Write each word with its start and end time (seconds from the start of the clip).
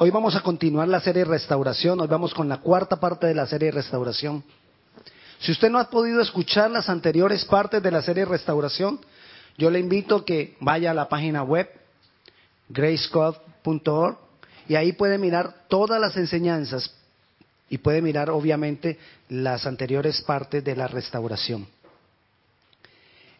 Hoy 0.00 0.10
vamos 0.10 0.36
a 0.36 0.42
continuar 0.42 0.86
la 0.86 1.00
serie 1.00 1.24
Restauración, 1.24 1.98
hoy 1.98 2.06
vamos 2.06 2.32
con 2.32 2.48
la 2.48 2.58
cuarta 2.58 3.00
parte 3.00 3.26
de 3.26 3.34
la 3.34 3.48
serie 3.48 3.72
Restauración. 3.72 4.44
Si 5.40 5.50
usted 5.50 5.70
no 5.70 5.80
ha 5.80 5.90
podido 5.90 6.20
escuchar 6.20 6.70
las 6.70 6.88
anteriores 6.88 7.44
partes 7.44 7.82
de 7.82 7.90
la 7.90 8.00
serie 8.00 8.24
Restauración, 8.24 9.00
yo 9.56 9.70
le 9.70 9.80
invito 9.80 10.14
a 10.14 10.24
que 10.24 10.56
vaya 10.60 10.92
a 10.92 10.94
la 10.94 11.08
página 11.08 11.42
web 11.42 11.68
gracecode.org 12.68 14.18
y 14.68 14.76
ahí 14.76 14.92
puede 14.92 15.18
mirar 15.18 15.64
todas 15.66 16.00
las 16.00 16.16
enseñanzas 16.16 16.94
y 17.68 17.78
puede 17.78 18.00
mirar 18.00 18.30
obviamente 18.30 19.00
las 19.28 19.66
anteriores 19.66 20.22
partes 20.22 20.62
de 20.62 20.76
la 20.76 20.86
restauración. 20.86 21.66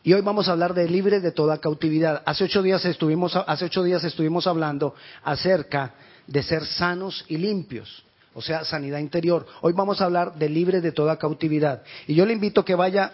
Y 0.03 0.13
hoy 0.13 0.23
vamos 0.23 0.49
a 0.49 0.53
hablar 0.53 0.75
de 0.75 0.89
libres 0.89 1.23
de 1.23 1.31
toda 1.31 1.59
cautividad. 1.59 2.21
Hace 2.27 2.43
ocho 2.43 2.63
días 2.63 2.85
estuvimos, 2.85 3.37
hace 3.37 3.67
ocho 3.67 3.85
días 3.85 4.03
estuvimos 4.03 4.49
hablando 4.49 4.97
acerca 5.23 5.95
de 6.29 6.43
ser 6.43 6.65
sanos 6.65 7.25
y 7.27 7.39
limpios, 7.39 8.05
o 8.35 8.43
sea, 8.43 8.65
sanidad 8.65 8.98
interior. 8.98 9.47
Hoy 9.62 9.73
vamos 9.73 10.01
a 10.01 10.05
hablar 10.05 10.35
de 10.35 10.48
libres 10.48 10.83
de 10.83 10.93
toda 10.93 11.16
cautividad. 11.16 11.83
Y 12.07 12.15
yo 12.15 12.25
le 12.25 12.35
invito 12.35 12.61
a 12.61 12.65
que 12.65 12.75
vaya 12.75 13.12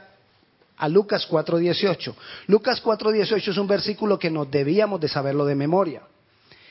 a 0.77 0.88
Lucas 0.88 1.27
4.18. 1.30 2.12
Lucas 2.48 2.83
4.18 2.83 3.48
es 3.48 3.57
un 3.57 3.69
versículo 3.69 4.19
que 4.19 4.30
nos 4.30 4.51
debíamos 4.51 5.01
de 5.01 5.09
saberlo 5.09 5.47
de 5.47 5.55
memoria. 5.55 6.02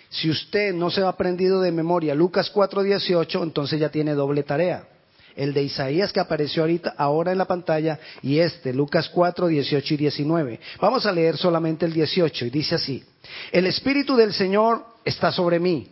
Si 0.09 0.29
usted 0.29 0.73
no 0.73 0.91
se 0.91 1.01
ha 1.01 1.07
aprendido 1.07 1.61
de 1.61 1.71
memoria 1.71 2.13
Lucas 2.13 2.53
4.18, 2.53 3.41
entonces 3.41 3.79
ya 3.79 3.89
tiene 3.89 4.13
doble 4.13 4.43
tarea. 4.43 4.87
El 5.35 5.53
de 5.53 5.63
Isaías 5.63 6.13
que 6.13 6.19
apareció 6.19 6.61
ahorita, 6.61 6.93
ahora 6.95 7.31
en 7.31 7.39
la 7.39 7.45
pantalla, 7.45 7.99
y 8.21 8.37
este, 8.37 8.71
Lucas 8.71 9.09
4, 9.09 9.47
18 9.47 9.93
y 9.93 9.97
19. 9.97 10.59
Vamos 10.79 11.07
a 11.07 11.11
leer 11.11 11.37
solamente 11.37 11.85
el 11.85 11.93
18 11.93 12.45
y 12.45 12.49
dice 12.51 12.75
así. 12.75 13.03
El 13.51 13.65
Espíritu 13.65 14.15
del 14.15 14.33
Señor 14.33 14.85
está 15.03 15.31
sobre 15.31 15.59
mí 15.59 15.87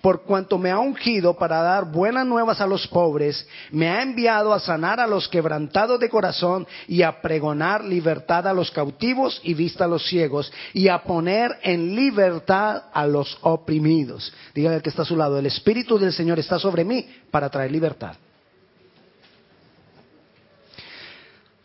por 0.00 0.22
cuanto 0.22 0.58
me 0.58 0.70
ha 0.70 0.78
ungido 0.78 1.34
para 1.36 1.62
dar 1.62 1.84
buenas 1.84 2.26
nuevas 2.26 2.60
a 2.60 2.66
los 2.66 2.86
pobres, 2.86 3.46
me 3.70 3.88
ha 3.88 4.02
enviado 4.02 4.52
a 4.52 4.60
sanar 4.60 5.00
a 5.00 5.06
los 5.06 5.28
quebrantados 5.28 6.00
de 6.00 6.08
corazón 6.08 6.66
y 6.88 7.02
a 7.02 7.20
pregonar 7.20 7.84
libertad 7.84 8.46
a 8.46 8.52
los 8.52 8.70
cautivos 8.70 9.40
y 9.44 9.54
vista 9.54 9.84
a 9.84 9.88
los 9.88 10.06
ciegos 10.06 10.52
y 10.72 10.88
a 10.88 11.02
poner 11.02 11.58
en 11.62 11.94
libertad 11.94 12.84
a 12.92 13.06
los 13.06 13.38
oprimidos. 13.42 14.32
Dígale 14.54 14.76
al 14.76 14.82
que 14.82 14.90
está 14.90 15.02
a 15.02 15.06
su 15.06 15.16
lado, 15.16 15.38
el 15.38 15.46
Espíritu 15.46 15.98
del 15.98 16.12
Señor 16.12 16.38
está 16.38 16.58
sobre 16.58 16.84
mí 16.84 17.06
para 17.30 17.48
traer 17.48 17.70
libertad. 17.70 18.16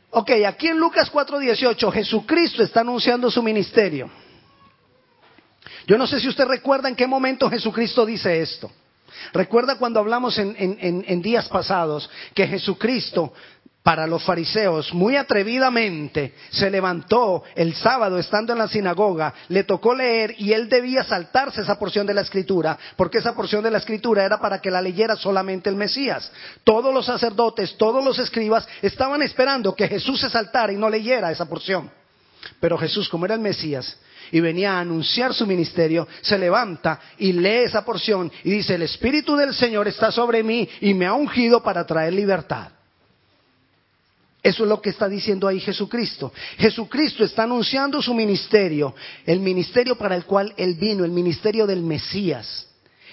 Ok, 0.10 0.32
aquí 0.48 0.68
en 0.68 0.80
Lucas 0.80 1.12
4:18 1.12 1.92
Jesucristo 1.92 2.64
está 2.64 2.82
anunciando 2.82 3.30
su 3.30 3.44
ministerio. 3.44 4.10
Yo 5.86 5.98
no 5.98 6.08
sé 6.08 6.20
si 6.20 6.28
usted 6.28 6.46
recuerda 6.46 6.90
en 6.90 6.96
qué 6.96 7.08
momento 7.08 7.50
Jesucristo 7.50 8.06
dice 8.06 8.42
esto. 8.42 8.72
Recuerda 9.34 9.78
cuando 9.78 10.00
hablamos 10.00 10.38
en, 10.38 11.22
días 11.22 11.48
pasados 11.48 12.10
que 12.34 12.48
Jesucristo 12.48 13.34
para 13.84 14.06
los 14.06 14.22
fariseos, 14.24 14.94
muy 14.94 15.16
atrevidamente, 15.16 16.34
se 16.50 16.70
levantó 16.70 17.44
el 17.56 17.74
sábado 17.74 18.18
estando 18.18 18.52
en 18.52 18.60
la 18.60 18.68
sinagoga, 18.68 19.34
le 19.48 19.64
tocó 19.64 19.96
leer 19.96 20.36
y 20.38 20.52
él 20.52 20.68
debía 20.68 21.06
saltarse 21.06 21.62
esa 21.62 21.80
porción 21.80 22.06
de 22.06 22.14
la 22.14 22.20
escritura, 22.20 22.78
porque 22.98 23.20
esa 23.20 23.34
porción 23.34 23.64
de 23.64 23.72
la 23.72 23.78
escritura 23.78 24.26
era 24.26 24.42
para 24.42 24.60
que 24.60 24.72
la 24.72 24.82
leyera 24.82 25.16
solamente 25.16 25.70
el 25.70 25.78
Mesías. 25.78 26.30
Todos 26.66 26.94
los 26.94 27.06
sacerdotes, 27.06 27.78
todos 27.78 28.04
los 28.04 28.20
escribas 28.20 28.68
estaban 28.82 29.22
esperando 29.22 29.74
que 29.74 29.88
Jesús 29.88 30.20
se 30.20 30.30
saltara 30.30 30.74
y 30.74 30.76
no 30.76 30.90
leyera 30.90 31.32
esa 31.32 31.48
porción. 31.48 31.90
Pero 32.60 32.78
Jesús, 32.78 33.08
como 33.08 33.24
era 33.24 33.36
el 33.36 33.42
Mesías, 33.42 33.98
y 34.32 34.40
venía 34.40 34.74
a 34.74 34.80
anunciar 34.80 35.34
su 35.34 35.46
ministerio, 35.46 36.08
se 36.22 36.38
levanta 36.38 37.00
y 37.18 37.34
lee 37.34 37.64
esa 37.66 37.84
porción 37.84 38.32
y 38.44 38.52
dice, 38.52 38.76
el 38.76 38.84
Espíritu 38.84 39.36
del 39.36 39.54
Señor 39.54 39.88
está 39.88 40.12
sobre 40.12 40.44
mí 40.44 40.68
y 40.82 40.94
me 40.94 41.06
ha 41.06 41.14
ungido 41.14 41.62
para 41.62 41.86
traer 41.86 42.14
libertad. 42.14 42.70
Eso 44.48 44.64
es 44.64 44.70
lo 44.70 44.82
que 44.82 44.92
está 44.92 45.10
diciendo 45.10 45.48
ahí 45.48 45.60
Jesucristo. 45.60 46.32
Jesucristo 46.58 47.24
está 47.24 47.44
anunciando 47.44 48.02
su 48.02 48.14
ministerio, 48.14 48.96
el 49.26 49.42
ministerio 49.42 49.98
para 49.98 50.16
el 50.16 50.24
cual 50.26 50.54
Él 50.56 50.76
vino, 50.76 51.04
el 51.04 51.12
ministerio 51.12 51.68
del 51.68 51.82
Mesías, 51.82 52.68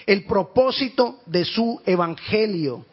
el 0.05 0.23
propósito 0.23 1.19
de 1.25 1.43
su 1.43 1.81
evangelio. 1.85 2.85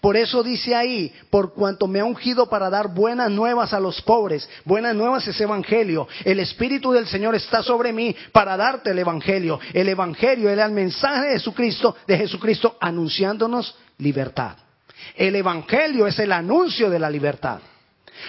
Por 0.00 0.16
eso 0.16 0.42
dice 0.42 0.74
ahí, 0.74 1.12
por 1.30 1.54
cuanto 1.54 1.86
me 1.86 2.00
ha 2.00 2.04
ungido 2.04 2.48
para 2.48 2.68
dar 2.68 2.88
buenas 2.92 3.30
nuevas 3.30 3.72
a 3.72 3.78
los 3.80 4.02
pobres, 4.02 4.48
buenas 4.64 4.94
nuevas 4.96 5.26
es 5.28 5.40
evangelio. 5.40 6.08
El 6.24 6.40
Espíritu 6.40 6.92
del 6.92 7.06
Señor 7.06 7.34
está 7.34 7.62
sobre 7.62 7.92
mí 7.92 8.14
para 8.32 8.56
darte 8.56 8.90
el 8.90 8.98
evangelio. 8.98 9.60
El 9.72 9.88
evangelio 9.88 10.50
era 10.50 10.64
el 10.64 10.72
mensaje 10.72 11.26
de 11.26 11.32
Jesucristo, 11.34 11.96
de 12.06 12.18
Jesucristo 12.18 12.76
anunciándonos 12.80 13.76
libertad. 13.98 14.56
El 15.14 15.36
evangelio 15.36 16.06
es 16.06 16.18
el 16.18 16.32
anuncio 16.32 16.90
de 16.90 16.98
la 16.98 17.10
libertad. 17.10 17.60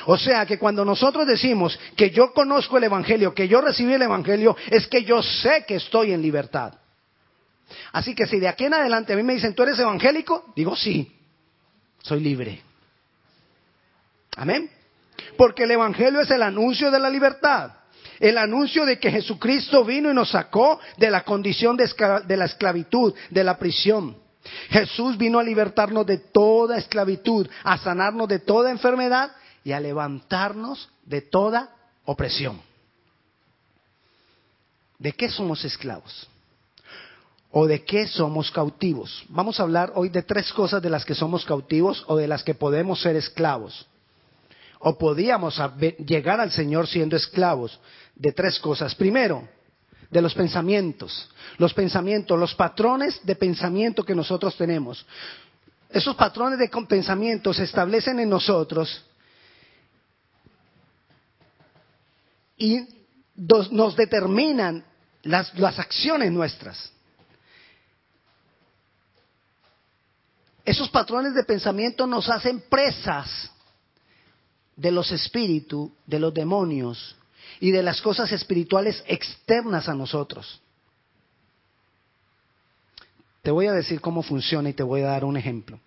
O 0.05 0.17
sea 0.17 0.45
que 0.45 0.59
cuando 0.59 0.85
nosotros 0.85 1.25
decimos 1.25 1.79
que 1.95 2.09
yo 2.11 2.33
conozco 2.33 2.77
el 2.77 2.85
Evangelio, 2.85 3.33
que 3.33 3.47
yo 3.47 3.61
recibí 3.61 3.93
el 3.93 4.01
Evangelio, 4.01 4.55
es 4.69 4.87
que 4.87 5.03
yo 5.03 5.21
sé 5.21 5.65
que 5.67 5.75
estoy 5.75 6.13
en 6.13 6.21
libertad. 6.21 6.73
Así 7.91 8.15
que 8.15 8.25
si 8.25 8.39
de 8.39 8.47
aquí 8.47 8.65
en 8.65 8.73
adelante 8.73 9.13
a 9.13 9.15
mí 9.15 9.23
me 9.23 9.33
dicen, 9.33 9.53
¿tú 9.53 9.63
eres 9.63 9.79
evangélico? 9.79 10.51
Digo, 10.55 10.75
sí 10.75 11.22
soy 12.03 12.19
libre. 12.19 12.61
Amén. 14.35 14.69
Porque 15.37 15.63
el 15.63 15.71
Evangelio 15.71 16.21
es 16.21 16.29
el 16.29 16.43
anuncio 16.43 16.91
de 16.91 16.99
la 16.99 17.09
libertad. 17.09 17.71
El 18.19 18.37
anuncio 18.37 18.85
de 18.85 18.99
que 18.99 19.09
Jesucristo 19.09 19.83
vino 19.83 20.11
y 20.11 20.13
nos 20.13 20.31
sacó 20.31 20.79
de 20.97 21.09
la 21.09 21.23
condición 21.23 21.75
de, 21.77 21.89
de, 22.27 22.37
la 22.37 22.45
esclavitud, 22.45 23.13
de 23.29 23.43
la 23.43 23.57
prisión. 23.57 24.17
Jesús 24.69 25.17
vino 25.17 25.39
a 25.39 25.43
libertarnos 25.43 26.05
de 26.05 26.17
toda 26.17 26.77
esclavitud, 26.77 27.49
a 27.63 27.77
sanarnos 27.77 28.27
de 28.27 28.39
toda 28.39 28.69
enfermedad 28.69 29.31
y 29.63 29.71
a 29.71 29.79
levantarnos 29.79 30.89
de 31.05 31.21
toda 31.21 31.73
opresión. 32.05 32.61
¿De 34.99 35.13
qué 35.13 35.29
somos 35.29 35.63
esclavos? 35.63 36.29
O 37.55 37.67
de 37.67 37.85
qué 37.85 38.07
somos 38.07 38.49
cautivos. 38.49 39.23
Vamos 39.29 39.59
a 39.59 39.63
hablar 39.63 39.93
hoy 39.95 40.09
de 40.09 40.23
tres 40.23 40.51
cosas 40.51 40.81
de 40.81 40.89
las 40.89 41.05
que 41.05 41.13
somos 41.13 41.45
cautivos 41.45 42.03
o 42.07 42.17
de 42.17 42.27
las 42.27 42.43
que 42.43 42.55
podemos 42.55 42.99
ser 42.99 43.15
esclavos. 43.15 43.87
O 44.79 44.97
podíamos 44.97 45.61
llegar 45.99 46.39
al 46.39 46.51
Señor 46.51 46.87
siendo 46.87 47.15
esclavos 47.15 47.79
de 48.15 48.31
tres 48.31 48.57
cosas. 48.59 48.95
Primero, 48.95 49.47
de 50.09 50.19
los 50.19 50.33
pensamientos. 50.33 51.29
Los 51.59 51.75
pensamientos, 51.75 52.39
los 52.39 52.55
patrones 52.55 53.23
de 53.23 53.35
pensamiento 53.35 54.03
que 54.03 54.15
nosotros 54.15 54.57
tenemos. 54.57 55.05
Esos 55.91 56.15
patrones 56.15 56.57
de 56.57 56.69
pensamiento 56.87 57.53
se 57.53 57.65
establecen 57.65 58.19
en 58.19 58.29
nosotros 58.29 59.05
y 62.57 62.79
nos 63.35 63.95
determinan 63.95 64.83
las, 65.21 65.53
las 65.59 65.77
acciones 65.77 66.31
nuestras. 66.31 66.93
Esos 70.65 70.89
patrones 70.89 71.33
de 71.33 71.43
pensamiento 71.43 72.07
nos 72.07 72.29
hacen 72.29 72.63
presas 72.69 73.51
de 74.75 74.91
los 74.91 75.11
espíritus, 75.11 75.91
de 76.05 76.19
los 76.19 76.33
demonios 76.33 77.15
y 77.59 77.71
de 77.71 77.83
las 77.83 78.01
cosas 78.01 78.31
espirituales 78.31 79.03
externas 79.07 79.89
a 79.89 79.93
nosotros. 79.93 80.61
Te 83.41 83.51
voy 83.51 83.67
a 83.67 83.73
decir 83.73 83.99
cómo 83.99 84.23
funciona 84.23 84.69
y 84.69 84.73
te 84.73 84.83
voy 84.83 85.01
a 85.01 85.07
dar 85.07 85.25
un 85.25 85.35
ejemplo. 85.35 85.79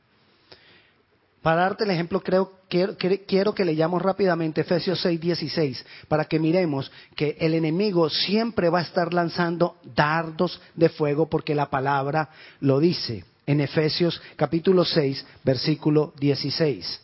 Para 1.41 1.63
darte 1.63 1.85
el 1.85 1.91
ejemplo, 1.91 2.21
creo, 2.21 2.53
quiero, 2.69 2.97
quiero 3.27 3.55
que 3.55 3.65
leyamos 3.65 4.03
rápidamente 4.03 4.61
Efesios 4.61 5.01
6, 5.01 5.21
16, 5.21 5.87
para 6.09 6.27
que 6.27 6.39
miremos 6.39 6.91
que 7.15 7.37
el 7.41 7.55
enemigo 7.55 8.11
siempre 8.11 8.69
va 8.69 8.81
a 8.81 8.83
estar 8.83 9.15
lanzando 9.15 9.77
dardos 9.95 10.61
de 10.75 10.89
fuego 10.91 11.31
porque 11.31 11.55
la 11.55 11.71
palabra 11.71 12.29
lo 12.61 12.79
dice 12.79 13.25
en 13.47 13.61
Efesios 13.61 14.21
capítulo 14.35 14.85
6, 14.85 15.25
versículo 15.45 16.13
16. 16.19 17.01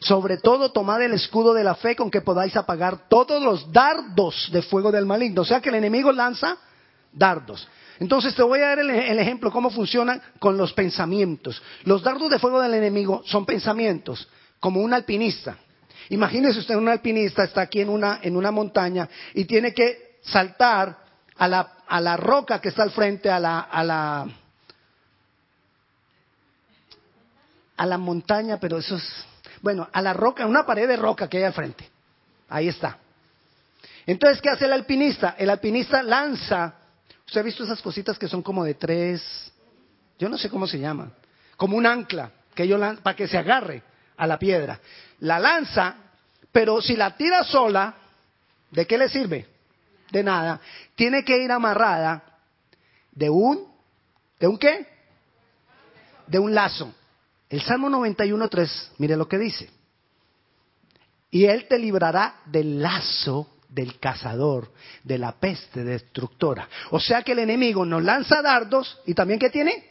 Sobre 0.00 0.38
todo 0.38 0.70
tomad 0.70 1.02
el 1.02 1.12
escudo 1.12 1.54
de 1.54 1.64
la 1.64 1.74
fe 1.74 1.96
con 1.96 2.10
que 2.10 2.20
podáis 2.20 2.56
apagar 2.56 3.08
todos 3.08 3.42
los 3.42 3.72
dardos 3.72 4.50
de 4.52 4.62
fuego 4.62 4.92
del 4.92 5.06
maligno. 5.06 5.42
O 5.42 5.44
sea 5.44 5.60
que 5.60 5.70
el 5.70 5.76
enemigo 5.76 6.12
lanza 6.12 6.56
dardos. 7.12 7.68
Entonces 7.98 8.34
te 8.34 8.42
voy 8.42 8.60
a 8.60 8.68
dar 8.68 8.78
el, 8.78 8.90
el, 8.90 9.18
ejemplo 9.18 9.50
cómo 9.50 9.70
funcionan 9.70 10.22
con 10.38 10.56
los 10.56 10.72
pensamientos. 10.72 11.60
Los 11.84 12.02
dardos 12.02 12.30
de 12.30 12.38
fuego 12.38 12.60
del 12.60 12.74
enemigo 12.74 13.22
son 13.26 13.44
pensamientos, 13.44 14.28
como 14.60 14.80
un 14.80 14.94
alpinista. 14.94 15.58
Imagínese 16.10 16.60
usted 16.60 16.76
un 16.76 16.88
alpinista 16.88 17.44
está 17.44 17.62
aquí 17.62 17.80
en 17.80 17.88
una, 17.88 18.20
en 18.22 18.36
una 18.36 18.50
montaña 18.50 19.08
y 19.34 19.44
tiene 19.46 19.74
que 19.74 20.18
saltar 20.22 20.96
a 21.36 21.48
la, 21.48 21.72
a 21.86 22.00
la 22.00 22.16
roca 22.16 22.60
que 22.60 22.68
está 22.68 22.84
al 22.84 22.92
frente, 22.92 23.30
a 23.30 23.40
la, 23.40 23.60
a 23.60 23.84
la, 23.84 24.26
a 27.78 27.86
la 27.86 27.96
montaña, 27.96 28.58
pero 28.58 28.78
eso 28.78 28.96
es, 28.96 29.04
bueno, 29.62 29.88
a 29.92 30.02
la 30.02 30.12
roca, 30.12 30.44
una 30.46 30.66
pared 30.66 30.86
de 30.86 30.96
roca 30.96 31.28
que 31.28 31.38
hay 31.38 31.44
al 31.44 31.52
frente. 31.54 31.88
Ahí 32.48 32.68
está. 32.68 32.98
Entonces, 34.04 34.42
¿qué 34.42 34.50
hace 34.50 34.64
el 34.64 34.72
alpinista? 34.72 35.36
El 35.38 35.48
alpinista 35.48 36.02
lanza, 36.02 36.74
usted 37.24 37.40
ha 37.40 37.44
visto 37.44 37.62
esas 37.62 37.80
cositas 37.80 38.18
que 38.18 38.26
son 38.26 38.42
como 38.42 38.64
de 38.64 38.74
tres, 38.74 39.52
yo 40.18 40.28
no 40.28 40.36
sé 40.36 40.50
cómo 40.50 40.66
se 40.66 40.80
llama, 40.80 41.12
como 41.56 41.76
un 41.76 41.86
ancla, 41.86 42.32
que 42.54 42.64
ellos 42.64 42.80
para 43.00 43.14
que 43.14 43.28
se 43.28 43.38
agarre 43.38 43.82
a 44.16 44.26
la 44.26 44.38
piedra. 44.38 44.80
La 45.20 45.38
lanza, 45.38 45.94
pero 46.50 46.82
si 46.82 46.96
la 46.96 47.16
tira 47.16 47.44
sola, 47.44 47.94
¿de 48.72 48.86
qué 48.86 48.98
le 48.98 49.08
sirve? 49.08 49.46
De 50.10 50.24
nada. 50.24 50.60
Tiene 50.96 51.24
que 51.24 51.38
ir 51.38 51.52
amarrada 51.52 52.24
de 53.12 53.30
un, 53.30 53.68
¿de 54.40 54.48
un 54.48 54.58
qué? 54.58 54.88
De 56.26 56.40
un 56.40 56.52
lazo. 56.52 56.92
El 57.48 57.62
Salmo 57.62 57.88
91.3, 57.88 58.90
mire 58.98 59.16
lo 59.16 59.28
que 59.28 59.38
dice. 59.38 59.70
Y 61.30 61.44
Él 61.44 61.66
te 61.68 61.78
librará 61.78 62.40
del 62.46 62.80
lazo 62.80 63.58
del 63.68 63.98
cazador, 63.98 64.72
de 65.04 65.18
la 65.18 65.32
peste 65.32 65.84
destructora. 65.84 66.68
O 66.90 67.00
sea 67.00 67.22
que 67.22 67.32
el 67.32 67.40
enemigo 67.40 67.84
nos 67.84 68.02
lanza 68.02 68.42
dardos 68.42 68.98
y 69.06 69.14
también 69.14 69.38
¿qué 69.38 69.50
tiene? 69.50 69.84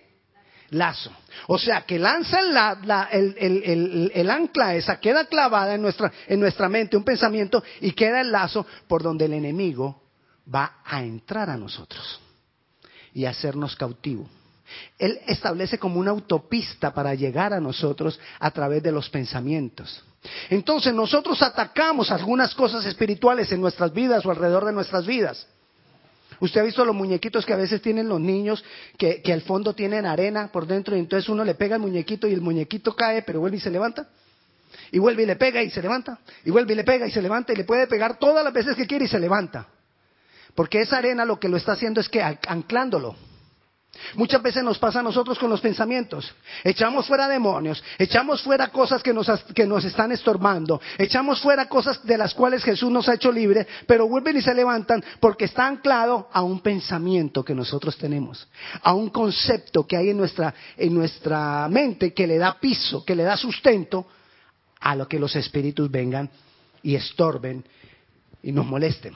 Lazo. 0.71 1.11
O 1.47 1.57
sea 1.57 1.83
que 1.85 1.97
lanza 1.97 2.39
el, 3.11 4.11
el, 4.13 4.29
ancla 4.29 4.75
esa, 4.75 4.99
queda 4.99 5.25
clavada 5.25 5.75
en 5.75 5.81
nuestra, 5.81 6.11
en 6.27 6.39
nuestra 6.39 6.67
mente 6.67 6.97
un 6.97 7.05
pensamiento 7.05 7.63
y 7.79 7.91
queda 7.91 8.21
el 8.21 8.31
lazo 8.31 8.65
por 8.87 9.01
donde 9.01 9.25
el 9.25 9.33
enemigo 9.33 10.01
va 10.53 10.79
a 10.83 11.03
entrar 11.03 11.49
a 11.49 11.57
nosotros 11.57 12.19
y 13.13 13.25
hacernos 13.25 13.75
cautivo. 13.75 14.27
Él 14.97 15.19
establece 15.27 15.77
como 15.77 15.99
una 15.99 16.11
autopista 16.11 16.93
para 16.93 17.13
llegar 17.13 17.53
a 17.53 17.59
nosotros 17.59 18.19
a 18.39 18.51
través 18.51 18.83
de 18.83 18.91
los 18.91 19.09
pensamientos. 19.09 20.03
Entonces 20.49 20.93
nosotros 20.93 21.41
atacamos 21.41 22.11
algunas 22.11 22.53
cosas 22.53 22.85
espirituales 22.85 23.51
en 23.51 23.61
nuestras 23.61 23.93
vidas 23.93 24.25
o 24.25 24.31
alrededor 24.31 24.65
de 24.65 24.73
nuestras 24.73 25.05
vidas. 25.05 25.47
Usted 26.39 26.61
ha 26.61 26.63
visto 26.63 26.85
los 26.85 26.95
muñequitos 26.95 27.45
que 27.45 27.53
a 27.53 27.57
veces 27.57 27.81
tienen 27.81 28.07
los 28.07 28.19
niños 28.19 28.63
que, 28.97 29.21
al 29.31 29.41
fondo 29.41 29.73
tienen 29.73 30.05
arena 30.05 30.51
por 30.51 30.67
dentro 30.67 30.95
y 30.95 30.99
entonces 30.99 31.29
uno 31.29 31.43
le 31.43 31.55
pega 31.55 31.75
al 31.75 31.81
muñequito 31.81 32.27
y 32.27 32.33
el 32.33 32.41
muñequito 32.41 32.95
cae 32.95 33.23
pero 33.23 33.39
vuelve 33.39 33.57
y 33.57 33.61
se 33.61 33.71
levanta. 33.71 34.07
Y 34.91 34.99
vuelve 34.99 35.23
y 35.23 35.25
le 35.25 35.35
pega 35.35 35.63
y 35.63 35.69
se 35.69 35.81
levanta. 35.81 36.19
Y 36.45 36.51
vuelve 36.51 36.73
y 36.73 36.75
le 36.75 36.83
pega 36.83 37.07
y 37.07 37.11
se 37.11 37.21
levanta 37.21 37.53
y 37.53 37.55
le 37.55 37.63
puede 37.63 37.87
pegar 37.87 38.19
todas 38.19 38.43
las 38.43 38.53
veces 38.53 38.75
que 38.75 38.85
quiere 38.85 39.05
y 39.05 39.07
se 39.07 39.19
levanta. 39.19 39.67
Porque 40.53 40.81
esa 40.81 40.97
arena 40.97 41.25
lo 41.25 41.39
que 41.39 41.49
lo 41.49 41.57
está 41.57 41.73
haciendo 41.73 42.01
es 42.01 42.09
que 42.09 42.21
anclándolo. 42.21 43.15
Muchas 44.15 44.41
veces 44.41 44.63
nos 44.63 44.77
pasa 44.77 44.99
a 44.99 45.03
nosotros 45.03 45.37
con 45.39 45.49
los 45.49 45.61
pensamientos. 45.61 46.33
Echamos 46.63 47.07
fuera 47.07 47.27
demonios, 47.27 47.83
echamos 47.97 48.41
fuera 48.41 48.69
cosas 48.69 49.03
que 49.03 49.13
nos, 49.13 49.27
que 49.53 49.65
nos, 49.65 49.85
están 49.85 50.11
estorbando, 50.11 50.81
echamos 50.97 51.41
fuera 51.41 51.67
cosas 51.67 52.03
de 52.05 52.17
las 52.17 52.33
cuales 52.33 52.63
Jesús 52.63 52.91
nos 52.91 53.09
ha 53.09 53.15
hecho 53.15 53.31
libre, 53.31 53.67
pero 53.85 54.07
vuelven 54.07 54.37
y 54.37 54.41
se 54.41 54.53
levantan 54.53 55.03
porque 55.19 55.45
está 55.45 55.67
anclado 55.67 56.29
a 56.31 56.41
un 56.41 56.59
pensamiento 56.61 57.43
que 57.43 57.55
nosotros 57.55 57.97
tenemos, 57.97 58.47
a 58.81 58.93
un 58.93 59.09
concepto 59.09 59.85
que 59.85 59.97
hay 59.97 60.09
en 60.09 60.17
nuestra, 60.17 60.53
en 60.75 60.93
nuestra 60.93 61.67
mente 61.69 62.13
que 62.13 62.27
le 62.27 62.37
da 62.37 62.59
piso, 62.59 63.03
que 63.05 63.15
le 63.15 63.23
da 63.23 63.37
sustento 63.37 64.07
a 64.79 64.95
lo 64.95 65.07
que 65.07 65.19
los 65.19 65.35
espíritus 65.35 65.89
vengan 65.89 66.29
y 66.83 66.95
estorben 66.95 67.65
y 68.43 68.51
nos 68.51 68.65
molesten. 68.65 69.13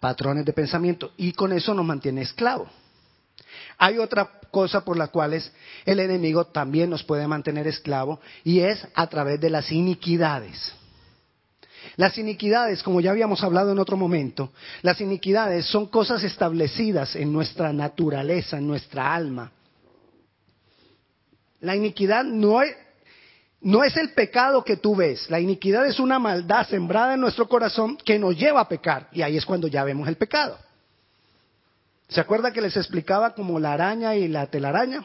Patrones 0.00 0.44
de 0.44 0.52
pensamiento. 0.52 1.12
Y 1.16 1.32
con 1.32 1.52
eso 1.52 1.74
nos 1.74 1.84
mantiene 1.84 2.22
esclavo. 2.22 2.68
Hay 3.78 3.98
otra 3.98 4.30
cosa 4.50 4.84
por 4.84 4.96
la 4.96 5.08
cual 5.08 5.40
el 5.84 6.00
enemigo 6.00 6.46
también 6.46 6.90
nos 6.90 7.02
puede 7.02 7.26
mantener 7.26 7.66
esclavo 7.66 8.20
y 8.44 8.60
es 8.60 8.86
a 8.94 9.06
través 9.08 9.40
de 9.40 9.50
las 9.50 9.72
iniquidades. 9.72 10.74
Las 11.96 12.16
iniquidades, 12.16 12.82
como 12.82 13.00
ya 13.00 13.10
habíamos 13.10 13.42
hablado 13.42 13.72
en 13.72 13.78
otro 13.78 13.96
momento, 13.96 14.52
las 14.82 15.00
iniquidades 15.00 15.66
son 15.66 15.86
cosas 15.86 16.22
establecidas 16.22 17.16
en 17.16 17.32
nuestra 17.32 17.72
naturaleza, 17.72 18.58
en 18.58 18.66
nuestra 18.66 19.14
alma. 19.14 19.50
La 21.60 21.76
iniquidad 21.76 22.24
no 22.24 22.62
es, 22.62 22.74
no 23.60 23.84
es 23.84 23.96
el 23.96 24.10
pecado 24.10 24.64
que 24.64 24.76
tú 24.76 24.96
ves, 24.96 25.30
la 25.30 25.40
iniquidad 25.40 25.86
es 25.86 26.00
una 26.00 26.18
maldad 26.18 26.66
sembrada 26.68 27.14
en 27.14 27.20
nuestro 27.20 27.48
corazón 27.48 27.96
que 27.96 28.18
nos 28.18 28.36
lleva 28.36 28.60
a 28.60 28.68
pecar 28.68 29.08
y 29.12 29.22
ahí 29.22 29.36
es 29.36 29.46
cuando 29.46 29.68
ya 29.68 29.84
vemos 29.84 30.08
el 30.08 30.16
pecado. 30.16 30.58
¿Se 32.12 32.20
acuerda 32.20 32.52
que 32.52 32.60
les 32.60 32.76
explicaba 32.76 33.34
como 33.34 33.58
la 33.58 33.72
araña 33.72 34.14
y 34.14 34.28
la 34.28 34.46
telaraña? 34.46 35.04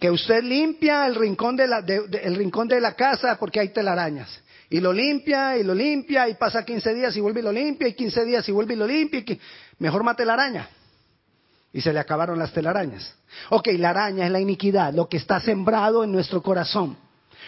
Que 0.00 0.10
usted 0.10 0.42
limpia 0.42 1.06
el 1.06 1.14
rincón 1.14 1.56
de 1.56 1.66
la, 1.66 1.78
el 1.78 2.36
rincón 2.36 2.68
de 2.68 2.80
la 2.80 2.94
casa 2.94 3.38
porque 3.38 3.60
hay 3.60 3.68
telarañas. 3.68 4.42
Y 4.70 4.80
lo 4.80 4.94
limpia 4.94 5.58
y 5.58 5.62
lo 5.62 5.74
limpia 5.74 6.26
y 6.28 6.34
pasa 6.34 6.64
15 6.64 6.94
días 6.94 7.16
y 7.16 7.20
vuelve 7.20 7.40
y 7.40 7.42
lo 7.42 7.52
limpia 7.52 7.86
y 7.86 7.92
15 7.92 8.24
días 8.24 8.48
y 8.48 8.52
vuelve 8.52 8.74
y 8.74 8.76
lo 8.76 8.86
limpia. 8.86 9.20
Y 9.20 9.40
Mejor 9.78 10.04
mate 10.04 10.24
la 10.24 10.34
araña. 10.34 10.70
Y 11.70 11.82
se 11.82 11.92
le 11.92 12.00
acabaron 12.00 12.38
las 12.38 12.52
telarañas. 12.52 13.14
Ok, 13.50 13.68
la 13.76 13.90
araña 13.90 14.24
es 14.24 14.32
la 14.32 14.40
iniquidad, 14.40 14.94
lo 14.94 15.08
que 15.08 15.18
está 15.18 15.40
sembrado 15.40 16.02
en 16.02 16.12
nuestro 16.12 16.42
corazón. 16.42 16.96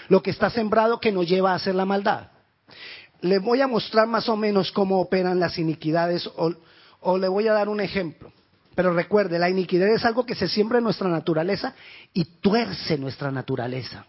Lo 0.09 0.23
que 0.23 0.31
está 0.31 0.51
sembrado 0.51 1.01
que 1.01 1.11
nos 1.11 1.27
lleva 1.27 1.53
a 1.53 1.57
hacer 1.57 1.75
la 1.75 1.87
maldad. 1.87 2.29
Le 3.23 3.39
voy 3.39 3.63
a 3.63 3.67
mostrar 3.67 4.07
más 4.07 4.29
o 4.29 4.37
menos 4.37 4.71
cómo 4.73 5.01
operan 5.01 5.41
las 5.41 5.59
iniquidades 5.59 6.27
o 6.37 6.55
o 7.01 7.19
le 7.19 7.29
voy 7.29 7.49
a 7.49 7.53
dar 7.53 7.69
un 7.69 7.81
ejemplo. 7.81 8.33
Pero 8.75 8.93
recuerde, 8.93 9.39
la 9.39 9.51
iniquidad 9.51 9.89
es 9.89 10.05
algo 10.05 10.25
que 10.25 10.35
se 10.35 10.49
siembra 10.49 10.79
en 10.79 10.85
nuestra 10.85 11.09
naturaleza 11.09 11.75
y 12.13 12.25
tuerce 12.25 12.97
nuestra 12.97 13.31
naturaleza. 13.31 14.07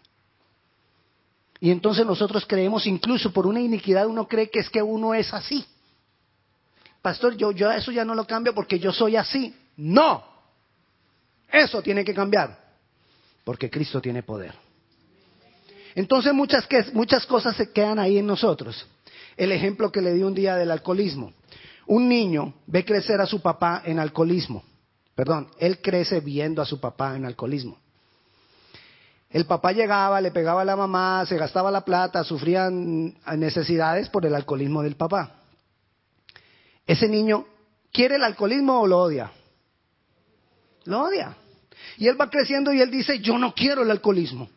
Y 1.60 1.70
entonces 1.70 2.06
nosotros 2.06 2.46
creemos, 2.46 2.86
incluso 2.86 3.32
por 3.32 3.46
una 3.46 3.60
iniquidad, 3.60 4.06
uno 4.06 4.26
cree 4.26 4.48
que 4.48 4.60
es 4.60 4.70
que 4.70 4.82
uno 4.82 5.12
es 5.12 5.34
así. 5.34 5.66
Pastor, 7.02 7.36
yo, 7.36 7.52
yo 7.52 7.70
eso 7.70 7.92
ya 7.92 8.04
no 8.04 8.14
lo 8.14 8.26
cambio 8.26 8.54
porque 8.54 8.78
yo 8.78 8.92
soy 8.92 9.16
así. 9.16 9.54
No. 9.76 10.24
Eso 11.50 11.82
tiene 11.82 12.04
que 12.04 12.14
cambiar. 12.14 12.58
Porque 13.44 13.68
Cristo 13.68 14.00
tiene 14.00 14.22
poder. 14.22 14.54
Entonces 15.94 16.32
muchas, 16.32 16.66
muchas 16.92 17.26
cosas 17.26 17.56
se 17.56 17.72
quedan 17.72 17.98
ahí 17.98 18.18
en 18.18 18.26
nosotros. 18.26 18.86
El 19.36 19.52
ejemplo 19.52 19.90
que 19.90 20.00
le 20.00 20.14
di 20.14 20.22
un 20.22 20.34
día 20.34 20.56
del 20.56 20.70
alcoholismo. 20.70 21.32
Un 21.86 22.08
niño 22.08 22.54
ve 22.66 22.84
crecer 22.84 23.20
a 23.20 23.26
su 23.26 23.40
papá 23.40 23.82
en 23.84 23.98
alcoholismo. 23.98 24.62
Perdón, 25.14 25.48
él 25.58 25.80
crece 25.80 26.20
viendo 26.20 26.62
a 26.62 26.66
su 26.66 26.80
papá 26.80 27.16
en 27.16 27.24
alcoholismo. 27.24 27.78
El 29.30 29.46
papá 29.46 29.72
llegaba, 29.72 30.20
le 30.20 30.32
pegaba 30.32 30.62
a 30.62 30.64
la 30.64 30.76
mamá, 30.76 31.24
se 31.26 31.36
gastaba 31.36 31.70
la 31.70 31.84
plata, 31.84 32.24
sufrían 32.24 33.14
necesidades 33.36 34.08
por 34.08 34.26
el 34.26 34.34
alcoholismo 34.34 34.82
del 34.82 34.96
papá. 34.96 35.36
Ese 36.86 37.08
niño 37.08 37.46
quiere 37.92 38.16
el 38.16 38.24
alcoholismo 38.24 38.80
o 38.80 38.86
lo 38.86 38.98
odia. 38.98 39.30
Lo 40.84 41.02
odia. 41.02 41.36
Y 41.98 42.08
él 42.08 42.20
va 42.20 42.28
creciendo 42.28 42.72
y 42.72 42.80
él 42.80 42.90
dice, 42.90 43.20
yo 43.20 43.38
no 43.38 43.54
quiero 43.54 43.82
el 43.82 43.90
alcoholismo. 43.90 44.48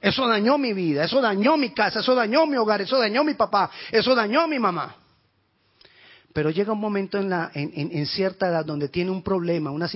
Eso 0.00 0.28
dañó 0.28 0.56
mi 0.56 0.72
vida, 0.72 1.04
eso 1.04 1.20
dañó 1.20 1.56
mi 1.56 1.70
casa, 1.70 2.00
eso 2.00 2.14
dañó 2.14 2.46
mi 2.46 2.56
hogar, 2.56 2.80
eso 2.80 2.98
dañó 2.98 3.24
mi 3.24 3.34
papá, 3.34 3.70
eso 3.90 4.14
dañó 4.14 4.46
mi 4.46 4.58
mamá. 4.58 4.96
Pero 6.34 6.50
llega 6.50 6.72
un 6.72 6.80
momento 6.80 7.16
en, 7.16 7.30
la, 7.30 7.52
en, 7.54 8.06
cierta 8.06 8.48
edad 8.48 8.64
donde 8.64 8.88
tiene 8.88 9.12
un 9.12 9.22
problema, 9.22 9.70
una, 9.70 9.88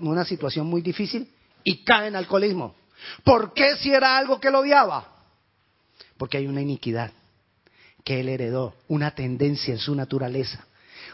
una 0.00 0.24
situación 0.26 0.66
muy 0.66 0.82
difícil 0.82 1.28
y 1.64 1.82
cae 1.82 2.08
en 2.08 2.16
alcoholismo. 2.16 2.74
¿Por 3.24 3.54
qué 3.54 3.74
si 3.76 3.90
era 3.90 4.18
algo 4.18 4.38
que 4.38 4.50
lo 4.50 4.60
odiaba? 4.60 5.14
Porque 6.18 6.36
hay 6.36 6.46
una 6.46 6.60
iniquidad 6.60 7.10
que 8.04 8.20
él 8.20 8.28
heredó, 8.28 8.74
una 8.86 9.12
tendencia 9.12 9.72
en 9.72 9.80
su 9.80 9.94
naturaleza, 9.94 10.66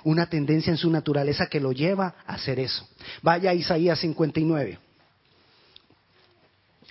una 0.02 0.26
tendencia 0.26 0.72
en 0.72 0.76
su 0.76 0.90
naturaleza 0.90 1.46
que 1.46 1.60
lo 1.60 1.70
lleva 1.70 2.16
a 2.26 2.34
hacer 2.34 2.58
eso. 2.58 2.88
Vaya 3.22 3.50
a 3.50 3.54
Isaías 3.54 4.00
59. 4.00 4.76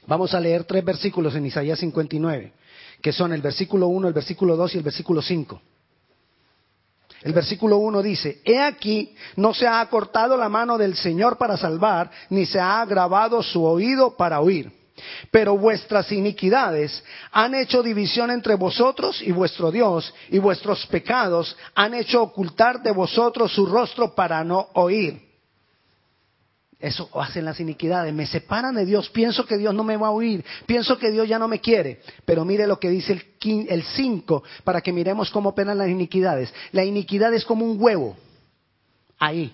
Vamos 0.08 0.34
a 0.34 0.39
leer 0.39 0.63
tres 0.63 0.86
versículos 0.86 1.36
en 1.36 1.48
Isaías 1.48 1.79
59, 1.79 2.53
que 3.01 3.12
son 3.12 3.34
el 3.34 3.41
versículo 3.41 3.88
1, 3.88 4.08
el 4.08 4.13
versículo 4.13 4.55
2 4.55 4.75
y 4.75 4.77
el 4.77 4.84
versículo 4.86 5.22
5. 5.22 5.62
El 7.23 7.33
versículo 7.33 7.77
1 7.77 8.01
dice, 8.01 8.41
He 8.43 8.59
aquí, 8.59 9.13
no 9.35 9.53
se 9.53 9.67
ha 9.67 9.79
acortado 9.79 10.35
la 10.37 10.49
mano 10.49 10.77
del 10.77 10.95
Señor 10.95 11.37
para 11.37 11.57
salvar, 11.57 12.09
ni 12.29 12.45
se 12.45 12.59
ha 12.59 12.81
agravado 12.81 13.43
su 13.43 13.63
oído 13.63 14.15
para 14.15 14.39
oír. 14.39 14.71
Pero 15.29 15.57
vuestras 15.57 16.11
iniquidades 16.11 17.03
han 17.31 17.55
hecho 17.55 17.81
división 17.81 18.31
entre 18.31 18.55
vosotros 18.55 19.21
y 19.21 19.31
vuestro 19.31 19.71
Dios, 19.71 20.13
y 20.29 20.39
vuestros 20.39 20.85
pecados 20.87 21.55
han 21.75 21.93
hecho 21.93 22.21
ocultar 22.21 22.81
de 22.81 22.91
vosotros 22.91 23.51
su 23.53 23.65
rostro 23.65 24.13
para 24.13 24.43
no 24.43 24.69
oír. 24.73 25.30
Eso 26.81 27.07
hacen 27.13 27.45
las 27.45 27.59
iniquidades, 27.59 28.11
me 28.11 28.25
separan 28.25 28.73
de 28.73 28.85
Dios, 28.85 29.07
pienso 29.09 29.45
que 29.45 29.59
Dios 29.59 29.71
no 29.71 29.83
me 29.83 29.97
va 29.97 30.07
a 30.07 30.11
oír, 30.11 30.43
pienso 30.65 30.97
que 30.97 31.11
Dios 31.11 31.27
ya 31.27 31.38
no 31.38 31.47
me 31.47 31.61
quiere. 31.61 32.01
Pero 32.25 32.43
mire 32.43 32.65
lo 32.65 32.79
que 32.79 32.89
dice 32.89 33.23
el 33.39 33.83
5 33.83 34.43
para 34.63 34.81
que 34.81 34.91
miremos 34.91 35.29
cómo 35.29 35.50
operan 35.50 35.77
las 35.77 35.89
iniquidades. 35.89 36.51
La 36.71 36.83
iniquidad 36.83 37.31
es 37.35 37.45
como 37.45 37.65
un 37.65 37.77
huevo, 37.79 38.17
ahí. 39.19 39.53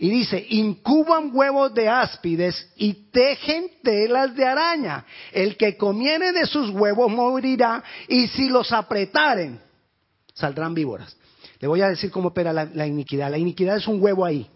Y 0.00 0.10
dice, 0.10 0.44
incuban 0.48 1.30
huevos 1.32 1.72
de 1.72 1.88
áspides 1.88 2.68
y 2.74 2.94
tejen 3.12 3.70
telas 3.84 4.34
de 4.34 4.44
araña. 4.44 5.04
El 5.30 5.56
que 5.56 5.76
comiere 5.76 6.32
de 6.32 6.46
sus 6.46 6.70
huevos 6.70 7.12
morirá 7.12 7.84
y 8.08 8.26
si 8.26 8.48
los 8.48 8.72
apretaren, 8.72 9.60
saldrán 10.34 10.74
víboras. 10.74 11.16
Le 11.60 11.68
voy 11.68 11.82
a 11.82 11.90
decir 11.90 12.10
cómo 12.10 12.28
opera 12.28 12.52
la 12.52 12.86
iniquidad. 12.88 13.30
La 13.30 13.38
iniquidad 13.38 13.76
es 13.76 13.86
un 13.86 14.02
huevo 14.02 14.24
ahí 14.24 14.50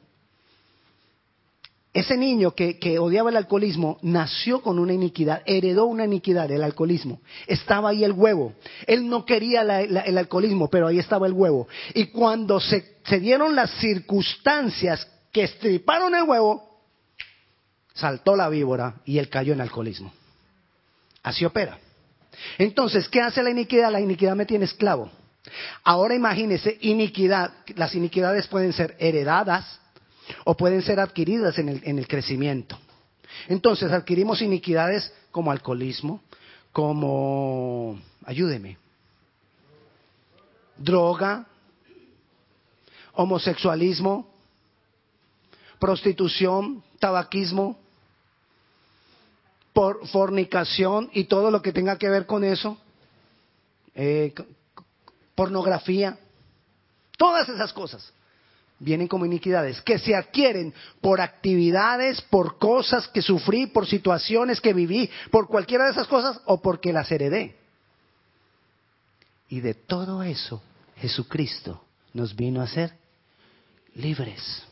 ese 1.94 2.16
niño 2.16 2.56
que, 2.56 2.98
odiaba 2.98 3.30
el 3.30 3.36
alcoholismo 3.36 3.98
nació 4.02 4.60
con 4.62 4.80
una 4.80 4.92
iniquidad, 4.92 5.42
heredó 5.46 5.86
una 5.86 6.04
iniquidad, 6.04 6.50
el 6.50 6.64
alcoholismo. 6.64 7.20
Estaba 7.46 7.90
ahí 7.90 8.02
el 8.02 8.10
huevo. 8.10 8.52
Él 8.88 9.08
no 9.08 9.24
quería 9.24 9.62
el 9.62 10.18
alcoholismo, 10.18 10.68
pero 10.68 10.88
ahí 10.88 10.98
estaba 10.98 11.28
el 11.28 11.32
huevo. 11.32 11.68
Y 11.94 12.06
cuando 12.06 12.58
se, 12.58 12.96
se 13.04 13.20
dieron 13.20 13.54
las 13.54 13.70
circunstancias 13.78 15.06
que 15.30 15.44
estriparon 15.44 16.16
el 16.16 16.24
huevo, 16.24 16.80
saltó 17.94 18.34
la 18.34 18.48
víbora 18.48 18.96
y 19.04 19.18
él 19.18 19.28
cayó 19.28 19.52
en 19.52 19.60
alcoholismo. 19.60 20.12
Así 21.22 21.44
opera. 21.44 21.78
Entonces, 22.58 23.08
¿qué 23.08 23.20
hace 23.20 23.40
la 23.40 23.50
iniquidad? 23.50 23.92
La 23.92 24.00
iniquidad 24.00 24.34
me 24.34 24.46
tiene 24.46 24.64
esclavo. 24.64 25.12
Ahora 25.84 26.16
imagínese, 26.16 26.76
iniquidad, 26.80 27.52
las 27.76 27.94
iniquidades 27.94 28.48
pueden 28.48 28.72
ser 28.72 28.96
heredadas, 28.98 29.78
o 30.44 30.56
pueden 30.56 30.82
ser 30.82 31.00
adquiridas 31.00 31.58
en 31.58 31.68
el, 31.68 31.80
en 31.84 31.98
el 31.98 32.08
crecimiento. 32.08 32.78
Entonces 33.48 33.92
adquirimos 33.92 34.42
iniquidades 34.42 35.12
como 35.30 35.50
alcoholismo, 35.50 36.20
como, 36.72 37.98
ayúdeme, 38.24 38.78
droga, 40.76 41.46
homosexualismo, 43.12 44.28
prostitución, 45.78 46.82
tabaquismo, 46.98 47.78
por 49.72 50.06
fornicación 50.08 51.10
y 51.12 51.24
todo 51.24 51.50
lo 51.50 51.60
que 51.60 51.72
tenga 51.72 51.98
que 51.98 52.08
ver 52.08 52.26
con 52.26 52.44
eso, 52.44 52.78
eh, 53.94 54.32
pornografía, 55.34 56.16
todas 57.18 57.48
esas 57.48 57.72
cosas 57.72 58.12
vienen 58.84 59.08
como 59.08 59.26
iniquidades, 59.26 59.80
que 59.80 59.98
se 59.98 60.14
adquieren 60.14 60.74
por 61.00 61.20
actividades, 61.20 62.20
por 62.20 62.58
cosas 62.58 63.08
que 63.08 63.22
sufrí, 63.22 63.66
por 63.66 63.86
situaciones 63.86 64.60
que 64.60 64.74
viví, 64.74 65.10
por 65.30 65.48
cualquiera 65.48 65.86
de 65.86 65.92
esas 65.92 66.06
cosas 66.06 66.40
o 66.44 66.60
porque 66.60 66.92
las 66.92 67.10
heredé. 67.10 67.56
Y 69.48 69.60
de 69.60 69.74
todo 69.74 70.22
eso 70.22 70.62
Jesucristo 70.96 71.82
nos 72.12 72.36
vino 72.36 72.60
a 72.60 72.66
ser 72.66 72.92
libres. 73.94 74.62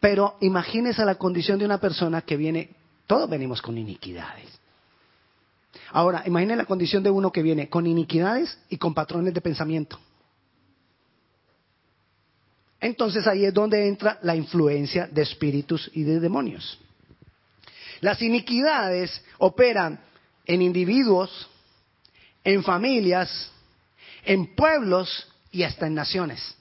Pero 0.00 0.36
imagínese 0.40 1.04
la 1.04 1.16
condición 1.16 1.58
de 1.58 1.64
una 1.64 1.78
persona 1.78 2.22
que 2.22 2.36
viene, 2.36 2.70
todos 3.06 3.28
venimos 3.28 3.60
con 3.60 3.76
iniquidades. 3.76 4.48
Ahora, 5.90 6.22
imagine 6.26 6.56
la 6.56 6.64
condición 6.64 7.02
de 7.02 7.10
uno 7.10 7.30
que 7.32 7.42
viene 7.42 7.68
con 7.68 7.86
iniquidades 7.86 8.58
y 8.68 8.78
con 8.78 8.94
patrones 8.94 9.34
de 9.34 9.40
pensamiento. 9.40 9.98
Entonces 12.82 13.28
ahí 13.28 13.44
es 13.44 13.54
donde 13.54 13.86
entra 13.86 14.18
la 14.22 14.34
influencia 14.34 15.06
de 15.06 15.22
espíritus 15.22 15.88
y 15.94 16.02
de 16.02 16.18
demonios. 16.18 16.80
Las 18.00 18.20
iniquidades 18.20 19.22
operan 19.38 20.00
en 20.44 20.62
individuos, 20.62 21.48
en 22.42 22.64
familias, 22.64 23.52
en 24.24 24.56
pueblos 24.56 25.28
y 25.52 25.62
hasta 25.62 25.86
en 25.86 25.94
naciones. 25.94 26.56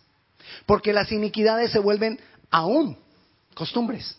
Porque 0.67 0.93
las 0.93 1.11
iniquidades 1.11 1.71
se 1.71 1.79
vuelven 1.79 2.19
aún 2.51 2.95
costumbres. 3.55 4.15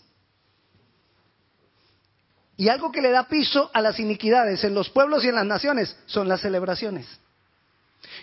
Y 2.57 2.69
algo 2.69 2.91
que 2.91 3.01
le 3.01 3.11
da 3.11 3.29
piso 3.29 3.71
a 3.73 3.81
las 3.81 4.01
iniquidades 4.01 4.65
en 4.65 4.75
los 4.75 4.91
pueblos 4.91 5.25
y 5.25 5.29
en 5.29 5.37
las 5.37 5.47
naciones 5.47 5.97
son 6.07 6.27
las 6.27 6.41
celebraciones. 6.41 7.07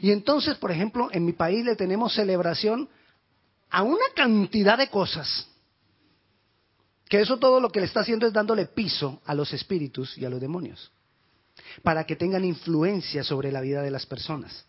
Y 0.01 0.11
entonces, 0.11 0.57
por 0.57 0.69
ejemplo, 0.69 1.07
en 1.13 1.23
mi 1.23 1.31
país 1.31 1.63
le 1.63 1.77
tenemos 1.77 2.13
celebración 2.13 2.89
a 3.69 3.83
una 3.83 4.05
cantidad 4.15 4.77
de 4.77 4.89
cosas. 4.89 5.47
Que 7.07 7.21
eso 7.21 7.37
todo 7.37 7.59
lo 7.59 7.69
que 7.69 7.79
le 7.79 7.87
está 7.87 8.01
haciendo 8.01 8.27
es 8.27 8.33
dándole 8.33 8.65
piso 8.65 9.21
a 9.25 9.33
los 9.33 9.51
espíritus 9.53 10.17
y 10.17 10.25
a 10.25 10.29
los 10.29 10.39
demonios, 10.39 10.91
para 11.81 12.03
que 12.05 12.15
tengan 12.15 12.45
influencia 12.45 13.23
sobre 13.23 13.51
la 13.51 13.61
vida 13.61 13.81
de 13.81 13.91
las 13.91 14.05
personas. 14.05 14.65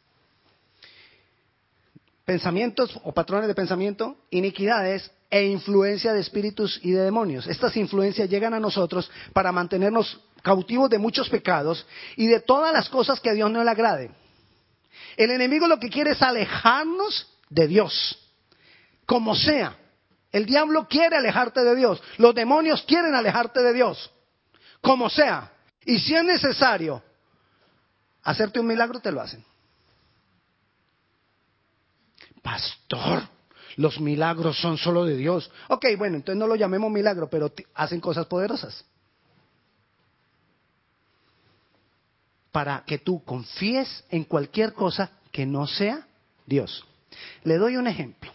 Pensamientos 2.24 2.98
o 3.04 3.12
patrones 3.12 3.48
de 3.48 3.54
pensamiento, 3.54 4.16
iniquidades 4.30 5.10
e 5.30 5.44
influencia 5.46 6.12
de 6.12 6.20
espíritus 6.20 6.80
y 6.82 6.92
de 6.92 7.02
demonios. 7.02 7.46
Estas 7.46 7.76
influencias 7.76 8.28
llegan 8.30 8.54
a 8.54 8.60
nosotros 8.60 9.10
para 9.32 9.52
mantenernos 9.52 10.20
cautivos 10.42 10.88
de 10.88 10.98
muchos 10.98 11.28
pecados 11.28 11.86
y 12.16 12.26
de 12.26 12.40
todas 12.40 12.72
las 12.72 12.88
cosas 12.88 13.20
que 13.20 13.30
a 13.30 13.34
Dios 13.34 13.50
no 13.50 13.62
le 13.62 13.70
agrade. 13.70 14.10
El 15.16 15.30
enemigo 15.30 15.68
lo 15.68 15.78
que 15.78 15.90
quiere 15.90 16.12
es 16.12 16.22
alejarnos 16.22 17.28
de 17.50 17.66
Dios 17.66 18.29
como 19.10 19.34
sea. 19.34 19.76
El 20.30 20.46
diablo 20.46 20.86
quiere 20.86 21.16
alejarte 21.16 21.64
de 21.64 21.74
Dios. 21.74 22.00
Los 22.18 22.32
demonios 22.32 22.84
quieren 22.84 23.12
alejarte 23.12 23.60
de 23.60 23.72
Dios. 23.72 24.08
Como 24.80 25.10
sea. 25.10 25.50
Y 25.84 25.98
si 25.98 26.14
es 26.14 26.22
necesario 26.22 27.02
hacerte 28.22 28.60
un 28.60 28.68
milagro, 28.68 29.00
te 29.00 29.10
lo 29.10 29.20
hacen. 29.20 29.44
Pastor, 32.40 33.22
los 33.74 33.98
milagros 33.98 34.56
son 34.60 34.78
solo 34.78 35.04
de 35.04 35.16
Dios. 35.16 35.50
Ok, 35.66 35.86
bueno, 35.98 36.14
entonces 36.14 36.38
no 36.38 36.46
lo 36.46 36.54
llamemos 36.54 36.88
milagro, 36.92 37.28
pero 37.28 37.52
hacen 37.74 38.00
cosas 38.00 38.26
poderosas. 38.26 38.84
Para 42.52 42.84
que 42.86 42.98
tú 42.98 43.24
confíes 43.24 44.04
en 44.08 44.22
cualquier 44.22 44.72
cosa 44.72 45.10
que 45.32 45.46
no 45.46 45.66
sea 45.66 46.06
Dios. 46.46 46.86
Le 47.42 47.56
doy 47.56 47.76
un 47.76 47.88
ejemplo. 47.88 48.29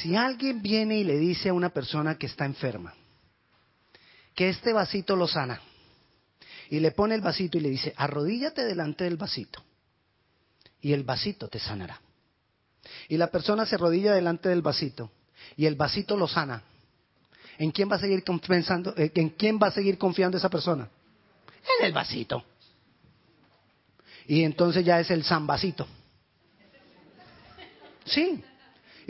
Si 0.00 0.16
alguien 0.16 0.62
viene 0.62 0.98
y 0.98 1.04
le 1.04 1.18
dice 1.18 1.50
a 1.50 1.52
una 1.52 1.68
persona 1.70 2.16
que 2.16 2.26
está 2.26 2.46
enferma 2.46 2.94
que 4.34 4.48
este 4.48 4.72
vasito 4.72 5.16
lo 5.16 5.26
sana, 5.26 5.60
y 6.70 6.80
le 6.80 6.92
pone 6.92 7.14
el 7.16 7.20
vasito 7.20 7.58
y 7.58 7.60
le 7.60 7.68
dice, 7.68 7.92
arrodíllate 7.96 8.64
delante 8.64 9.04
del 9.04 9.16
vasito, 9.16 9.62
y 10.80 10.92
el 10.92 11.02
vasito 11.02 11.48
te 11.48 11.58
sanará. 11.58 12.00
Y 13.08 13.18
la 13.18 13.26
persona 13.26 13.66
se 13.66 13.74
arrodilla 13.74 14.14
delante 14.14 14.48
del 14.48 14.62
vasito, 14.62 15.10
y 15.56 15.66
el 15.66 15.74
vasito 15.74 16.16
lo 16.16 16.26
sana. 16.26 16.62
¿En 17.58 17.70
quién 17.70 17.90
va 17.90 17.96
a 17.96 18.00
seguir 18.00 18.24
pensando, 18.46 18.94
eh, 18.96 19.12
en 19.14 19.30
quién 19.30 19.58
va 19.62 19.66
a 19.66 19.72
seguir 19.72 19.98
confiando 19.98 20.38
esa 20.38 20.48
persona? 20.48 20.88
En 21.78 21.86
el 21.86 21.92
vasito. 21.92 22.42
Y 24.26 24.44
entonces 24.44 24.82
ya 24.82 24.98
es 25.00 25.10
el 25.10 25.24
san 25.24 25.46
vasito. 25.46 25.86
Sí, 28.06 28.42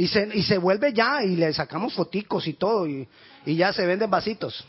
y 0.01 0.07
se, 0.09 0.31
y 0.33 0.43
se 0.43 0.57
vuelve 0.57 0.95
ya 0.95 1.23
y 1.23 1.37
le 1.37 1.53
sacamos 1.53 1.93
foticos 1.93 2.47
y 2.47 2.55
todo 2.55 2.87
y, 2.89 3.07
y 3.45 3.55
ya 3.55 3.71
se 3.71 3.85
venden 3.85 4.09
vasitos. 4.09 4.65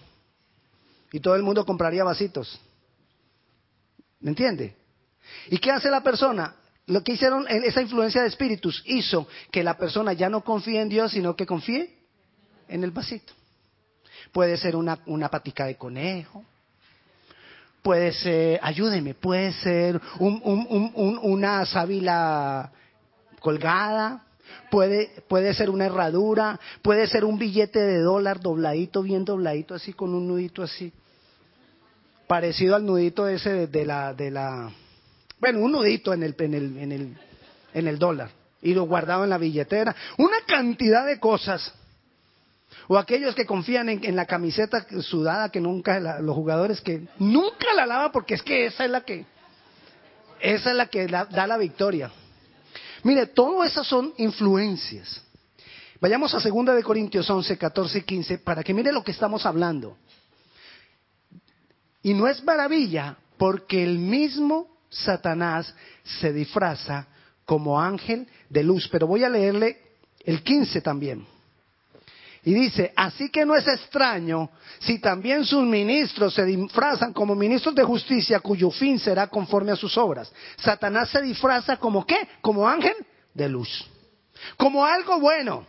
Y 1.09 1.21
todo 1.21 1.35
el 1.35 1.41
mundo 1.41 1.65
compraría 1.65 2.03
vasitos. 2.03 2.59
¿Me 4.19 4.31
entiende? 4.31 4.75
¿Y 5.47 5.57
qué 5.59 5.71
hace 5.71 5.89
la 5.89 6.03
persona? 6.03 6.53
Lo 6.87 7.01
que 7.01 7.13
hicieron, 7.13 7.45
esa 7.47 7.81
influencia 7.81 8.23
de 8.23 8.27
espíritus 8.27 8.83
hizo 8.85 9.25
que 9.51 9.63
la 9.63 9.77
persona 9.77 10.11
ya 10.11 10.27
no 10.27 10.43
confíe 10.43 10.81
en 10.81 10.89
Dios, 10.89 11.13
sino 11.13 11.33
que 11.33 11.45
confíe 11.45 11.97
en 12.67 12.83
el 12.83 12.91
vasito. 12.91 13.31
Puede 14.33 14.57
ser 14.57 14.75
una, 14.75 14.99
una 15.05 15.29
patica 15.29 15.65
de 15.65 15.77
conejo, 15.77 16.43
puede 17.81 18.11
ser, 18.11 18.59
ayúdeme, 18.61 19.13
puede 19.13 19.53
ser 19.53 20.01
un, 20.19 20.41
un, 20.43 21.19
una 21.23 21.65
sábila 21.65 22.69
colgada, 23.39 24.25
puede, 24.69 25.11
puede 25.27 25.53
ser 25.53 25.69
una 25.69 25.85
herradura, 25.85 26.59
puede 26.81 27.07
ser 27.07 27.25
un 27.25 27.37
billete 27.37 27.79
de 27.79 27.99
dólar 27.99 28.39
dobladito, 28.39 29.03
bien 29.03 29.25
dobladito, 29.25 29.75
así 29.75 29.93
con 29.93 30.13
un 30.13 30.27
nudito 30.27 30.63
así, 30.63 30.91
parecido 32.27 32.75
al 32.75 32.85
nudito 32.85 33.27
ese 33.27 33.67
de 33.67 33.85
la, 33.85 34.13
de 34.13 34.31
la, 34.31 34.71
bueno, 35.39 35.59
un 35.59 35.71
nudito 35.71 36.13
en 36.13 36.23
el, 36.23 36.35
en 36.39 36.53
el, 36.53 36.77
en 36.77 36.91
el, 36.91 37.17
en 37.73 37.87
el 37.87 37.99
dólar 37.99 38.29
y 38.61 38.73
lo 38.73 38.83
guardado 38.83 39.23
en 39.23 39.29
la 39.29 39.37
billetera, 39.37 39.95
una 40.17 40.37
cantidad 40.47 41.05
de 41.05 41.19
cosas. 41.19 41.73
O 42.87 42.97
aquellos 42.97 43.35
que 43.35 43.45
confían 43.45 43.89
en, 43.89 44.15
la 44.15 44.25
camiseta 44.25 44.85
sudada 45.01 45.49
que 45.49 45.59
nunca, 45.59 45.99
los 46.21 46.35
jugadores 46.35 46.81
que 46.81 47.07
nunca 47.19 47.73
la 47.75 47.85
lavan 47.85 48.11
porque 48.11 48.35
es 48.35 48.41
que 48.41 48.65
esa 48.65 48.85
es 48.85 48.91
la 48.91 49.01
que, 49.01 49.25
esa 50.39 50.71
es 50.71 50.75
la 50.75 50.87
que 50.87 51.07
da 51.07 51.47
la 51.47 51.57
victoria. 51.57 52.11
Mire, 53.03 53.27
todas 53.27 53.71
esas 53.71 53.87
son 53.87 54.13
influencias. 54.17 55.21
Vayamos 55.99 56.33
a 56.33 56.39
2 56.39 56.75
de 56.75 56.83
Corintios 56.83 57.29
11, 57.29 57.57
14 57.57 57.99
y 57.99 58.01
15 58.01 58.37
para 58.39 58.63
que 58.63 58.73
mire 58.73 58.91
lo 58.91 59.03
que 59.03 59.11
estamos 59.11 59.45
hablando. 59.45 59.97
Y 62.03 62.13
no 62.13 62.27
es 62.27 62.43
maravilla 62.43 63.17
porque 63.37 63.83
el 63.83 63.99
mismo 63.99 64.67
Satanás 64.89 65.73
se 66.03 66.33
disfraza 66.33 67.07
como 67.45 67.79
ángel 67.79 68.27
de 68.49 68.63
luz. 68.63 68.87
Pero 68.91 69.07
voy 69.07 69.23
a 69.23 69.29
leerle 69.29 69.79
el 70.25 70.43
15 70.43 70.81
también. 70.81 71.25
Y 72.43 72.53
dice, 72.53 72.91
así 72.95 73.29
que 73.29 73.45
no 73.45 73.55
es 73.55 73.67
extraño 73.67 74.49
si 74.79 74.97
también 74.97 75.45
sus 75.45 75.63
ministros 75.63 76.33
se 76.33 76.43
disfrazan 76.43 77.13
como 77.13 77.35
ministros 77.35 77.75
de 77.75 77.83
justicia 77.83 78.39
cuyo 78.39 78.71
fin 78.71 78.97
será 78.97 79.27
conforme 79.27 79.71
a 79.71 79.75
sus 79.75 79.95
obras. 79.97 80.31
Satanás 80.57 81.09
se 81.09 81.21
disfraza 81.21 81.77
como 81.77 82.05
qué? 82.05 82.27
Como 82.41 82.67
ángel 82.67 82.95
de 83.33 83.47
luz. 83.47 83.87
Como 84.57 84.83
algo 84.83 85.19
bueno. 85.19 85.67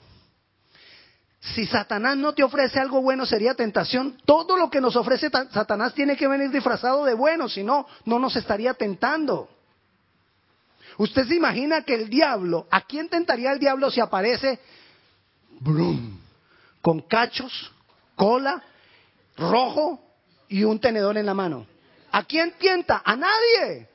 Si 1.40 1.66
Satanás 1.66 2.16
no 2.16 2.32
te 2.32 2.42
ofrece 2.42 2.78
algo 2.78 3.02
bueno 3.02 3.26
sería 3.26 3.54
tentación. 3.54 4.16
Todo 4.24 4.56
lo 4.56 4.70
que 4.70 4.80
nos 4.80 4.96
ofrece 4.96 5.28
Satanás 5.28 5.92
tiene 5.92 6.16
que 6.16 6.28
venir 6.28 6.50
disfrazado 6.50 7.04
de 7.04 7.12
bueno, 7.12 7.50
si 7.50 7.62
no, 7.62 7.86
no 8.06 8.18
nos 8.18 8.34
estaría 8.36 8.72
tentando. 8.72 9.50
Usted 10.96 11.26
se 11.26 11.34
imagina 11.34 11.82
que 11.82 11.94
el 11.94 12.08
diablo, 12.08 12.66
¿a 12.70 12.82
quién 12.82 13.10
tentaría 13.10 13.52
el 13.52 13.58
diablo 13.58 13.90
si 13.90 14.00
aparece 14.00 14.58
con 16.82 17.00
cachos, 17.02 17.72
cola, 18.16 18.62
rojo 19.36 20.04
y 20.48 20.64
un 20.64 20.78
tenedor 20.78 21.16
en 21.16 21.24
la 21.24 21.32
mano? 21.32 21.66
¿A 22.10 22.24
quién 22.24 22.52
tienta? 22.58 23.00
A 23.04 23.16
nadie. 23.16 23.88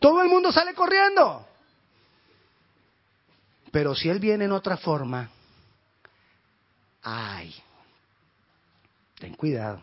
Todo 0.00 0.22
el 0.22 0.28
mundo 0.28 0.50
sale 0.50 0.72
corriendo. 0.72 1.46
Pero 3.70 3.94
si 3.94 4.08
él 4.08 4.18
viene 4.18 4.44
en 4.44 4.52
otra 4.52 4.76
forma, 4.76 5.28
ay, 7.02 7.54
ten 9.18 9.34
cuidado. 9.34 9.82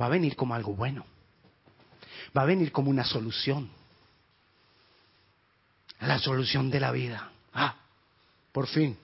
Va 0.00 0.06
a 0.06 0.10
venir 0.10 0.36
como 0.36 0.54
algo 0.54 0.74
bueno. 0.74 1.04
Va 2.36 2.42
a 2.42 2.46
venir 2.46 2.72
como 2.72 2.90
una 2.90 3.04
solución. 3.04 3.70
La 6.00 6.18
solución 6.18 6.70
de 6.70 6.80
la 6.80 6.90
vida. 6.92 7.30
Ah, 7.54 7.74
por 8.52 8.66
fin. 8.66 8.98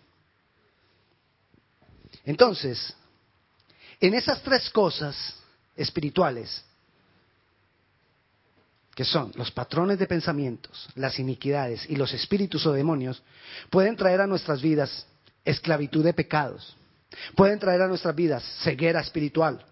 Entonces, 2.28 2.94
en 3.98 4.12
esas 4.12 4.42
tres 4.42 4.68
cosas 4.68 5.16
espirituales, 5.74 6.62
que 8.94 9.06
son 9.06 9.32
los 9.34 9.50
patrones 9.50 9.98
de 9.98 10.06
pensamientos, 10.06 10.90
las 10.94 11.18
iniquidades 11.18 11.88
y 11.88 11.96
los 11.96 12.12
espíritus 12.12 12.66
o 12.66 12.72
demonios, 12.74 13.22
pueden 13.70 13.96
traer 13.96 14.20
a 14.20 14.26
nuestras 14.26 14.60
vidas 14.60 15.06
esclavitud 15.42 16.04
de 16.04 16.12
pecados, 16.12 16.76
pueden 17.34 17.58
traer 17.58 17.80
a 17.80 17.88
nuestras 17.88 18.14
vidas 18.14 18.44
ceguera 18.62 19.00
espiritual, 19.00 19.64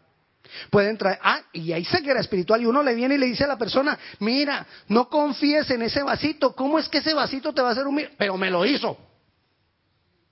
pueden 0.71 0.97
traer, 0.97 1.19
ah, 1.23 1.43
y 1.53 1.73
hay 1.73 1.85
ceguera 1.85 2.21
espiritual 2.21 2.63
y 2.63 2.65
uno 2.65 2.83
le 2.83 2.95
viene 2.95 3.17
y 3.17 3.19
le 3.19 3.27
dice 3.27 3.45
a 3.45 3.49
la 3.49 3.59
persona, 3.59 3.99
mira, 4.21 4.67
no 4.89 5.11
confíes 5.11 5.69
en 5.73 5.83
ese 5.83 6.03
vasito, 6.03 6.57
¿cómo 6.57 6.79
es 6.79 6.89
que 6.89 6.99
ese 6.99 7.13
vasito 7.13 7.53
te 7.53 7.61
va 7.61 7.69
a 7.69 7.73
hacer 7.73 7.87
un 7.87 8.01
Pero 8.17 8.39
me 8.39 8.51
lo 8.51 8.65
hizo. 8.65 8.97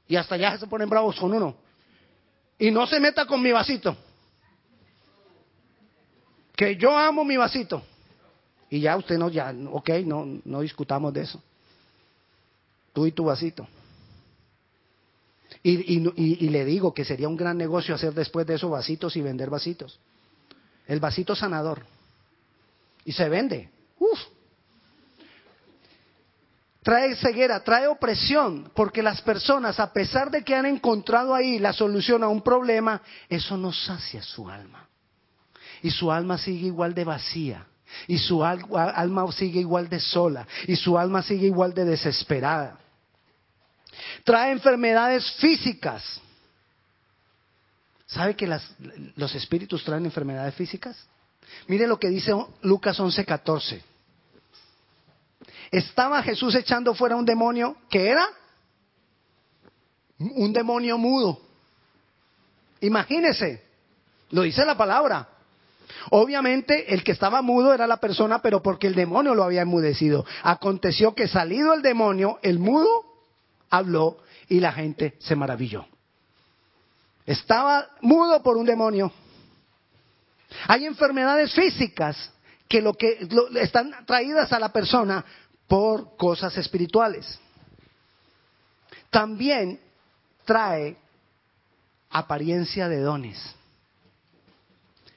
Y 0.09 0.17
hasta 0.17 0.39
ya 0.39 0.57
se 0.57 0.67
ponen 0.67 0.89
bravos 0.89 1.21
con 1.21 1.31
uno. 1.31 1.64
Y 2.59 2.71
no 2.71 2.87
se 2.87 3.01
meta 3.01 3.27
con 3.27 3.43
mi 3.43 3.53
vasito. 3.53 3.97
Que 6.57 6.77
yo 6.77 6.97
amo 6.97 7.25
mi 7.25 7.37
vasito. 7.37 7.83
Y 8.71 8.81
ya 8.81 8.97
usted 8.97 9.19
no, 9.19 9.29
ya, 9.29 9.55
ok, 9.71 9.91
no, 10.05 10.41
no 10.45 10.61
discutamos 10.61 11.13
de 11.13 11.23
eso. 11.23 11.43
Tú 12.93 13.07
y 13.07 13.13
tu 13.13 13.25
vasito. 13.25 13.67
Y, 15.63 15.97
y, 15.97 16.49
le 16.51 16.65
digo 16.65 16.93
que 16.93 17.05
sería 17.07 17.27
un 17.27 17.37
gran 17.37 17.57
negocio 17.57 17.95
hacer 17.95 18.13
después 18.13 18.47
de 18.47 18.57
eso 18.57 18.69
vasitos 18.69 19.17
y 19.17 19.23
vender 19.23 19.49
vasitos. 19.49 19.99
El 20.87 21.01
vasito 21.01 21.35
sanador. 21.35 21.87
Y 23.05 23.13
se 23.13 23.29
vende. 23.29 23.71
Uf. 23.99 24.19
Trae 26.85 27.17
ceguera, 27.17 27.65
trae 27.65 27.89
opresión, 27.89 28.71
porque 28.75 29.03
las 29.03 29.23
personas, 29.23 29.81
a 29.81 29.91
pesar 29.91 30.31
de 30.31 30.45
que 30.45 30.55
han 30.55 30.67
encontrado 30.67 31.35
ahí 31.35 31.59
la 31.59 31.73
solución 31.73 32.23
a 32.23 32.29
un 32.29 32.43
problema, 32.43 33.01
eso 33.27 33.57
no 33.57 33.73
sacia 33.73 34.23
su 34.23 34.51
alma. 34.51 34.87
Y 35.83 35.91
su 35.91 36.13
alma 36.13 36.37
sigue 36.37 36.67
igual 36.67 36.93
de 36.93 37.05
vacía 37.05 37.67
y 38.07 38.19
su 38.19 38.45
alma 38.45 39.33
sigue 39.33 39.61
igual 39.61 39.89
de 39.89 39.99
sola 39.99 40.47
y 40.67 40.77
su 40.77 40.99
alma 40.99 41.23
sigue 41.23 41.47
igual 41.47 41.73
de 41.73 41.87
desesperada. 41.87 42.79
Trae 44.23 44.53
enfermedades 44.53 45.31
físicas. 45.39 46.21
¿Sabe 48.07 48.37
que 48.37 48.47
los 49.17 49.35
espíritus 49.35 49.83
traen 49.85 50.05
enfermedades 50.05 50.55
físicas? 50.55 50.97
Mire 51.67 51.87
lo 51.87 51.99
que 51.99 52.11
dice 52.11 52.33
Lucas 52.61 53.01
11:14. 53.01 53.94
Estaba 55.75 56.23
Jesús 56.23 56.55
echando 56.55 56.95
fuera 56.95 57.17
un 57.17 57.25
demonio 57.25 57.77
que 57.91 58.09
era 58.09 58.25
un 60.21 60.53
demonio 60.53 60.97
mudo. 60.99 61.41
Imagínese, 62.81 63.61
lo 64.31 64.43
dice 64.43 64.65
la 64.65 64.77
palabra. 64.77 65.29
Obviamente 66.11 66.95
el 66.95 67.03
que 67.03 67.11
estaba 67.11 67.43
mudo 67.43 67.75
era 67.75 67.89
la 67.89 67.97
persona, 67.97 68.41
pero 68.41 68.63
porque 68.63 68.87
el 68.87 68.95
demonio 68.95 69.35
lo 69.35 69.43
había 69.43 69.63
enmudecido. 69.63 70.25
Aconteció 70.45 71.13
que 71.13 71.27
salido 71.27 71.75
el 71.75 71.83
demonio, 71.83 72.39
el 72.43 72.61
mudo 72.61 72.89
habló 73.69 74.19
y 74.49 74.61
la 74.61 74.71
gente 74.71 75.17
se 75.19 75.35
maravilló. 75.35 75.87
Estaba 77.27 77.89
mudo 78.01 78.45
por 78.45 78.57
un 78.57 78.67
demonio. 78.67 79.11
Hay 80.69 80.87
enfermedades 80.87 81.53
físicas 81.53 82.31
que 82.69 82.81
lo 82.81 82.95
que 82.95 83.29
están 83.61 84.07
traídas 84.07 84.53
a 84.53 84.61
la 84.61 84.73
persona 84.73 85.25
por 85.67 86.17
cosas 86.17 86.57
espirituales. 86.57 87.39
También 89.11 89.81
trae 90.45 90.97
apariencia 92.11 92.89
de 92.89 93.01
dones 93.01 93.55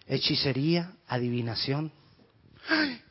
hechicería, 0.08 0.92
adivinación. 1.08 1.92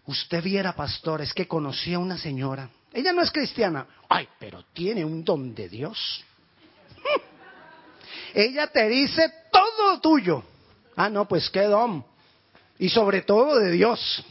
usted 0.06 0.42
viera, 0.42 0.74
pastor, 0.74 1.20
es 1.20 1.32
que 1.34 1.46
conocí 1.46 1.94
a 1.94 1.98
una 1.98 2.18
señora. 2.18 2.70
Ella 2.92 3.12
no 3.12 3.22
es 3.22 3.30
cristiana. 3.30 3.86
Ay, 4.08 4.28
pero 4.38 4.64
tiene 4.72 5.04
un 5.04 5.24
don 5.24 5.54
de 5.54 5.68
Dios. 5.68 6.24
Ella 8.34 8.66
te 8.68 8.88
dice 8.88 9.30
todo 9.52 10.00
tuyo. 10.00 10.42
Ah, 10.96 11.10
no, 11.10 11.26
pues 11.26 11.50
qué 11.50 11.62
don. 11.62 12.04
Y 12.78 12.88
sobre 12.88 13.22
todo 13.22 13.58
de 13.58 13.70
Dios. 13.70 14.24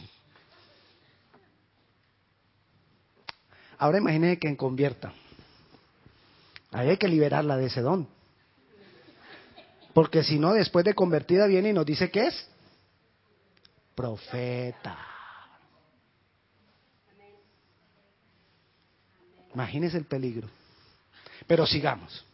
Ahora 3.78 3.98
imagine 3.98 4.38
que 4.38 4.56
convierta. 4.56 5.12
Ahí 6.72 6.90
hay 6.90 6.96
que 6.96 7.08
liberarla 7.08 7.56
de 7.56 7.66
ese 7.66 7.80
don. 7.80 8.08
Porque 9.92 10.22
si 10.22 10.38
no, 10.38 10.52
después 10.52 10.84
de 10.84 10.94
convertida 10.94 11.46
viene 11.46 11.70
y 11.70 11.72
nos 11.72 11.86
dice 11.86 12.10
qué 12.10 12.26
es 12.26 12.48
profeta. 13.94 14.98
Imagínese 19.54 19.96
el 19.96 20.04
peligro. 20.04 20.48
Pero 21.46 21.66
sigamos. 21.66 22.24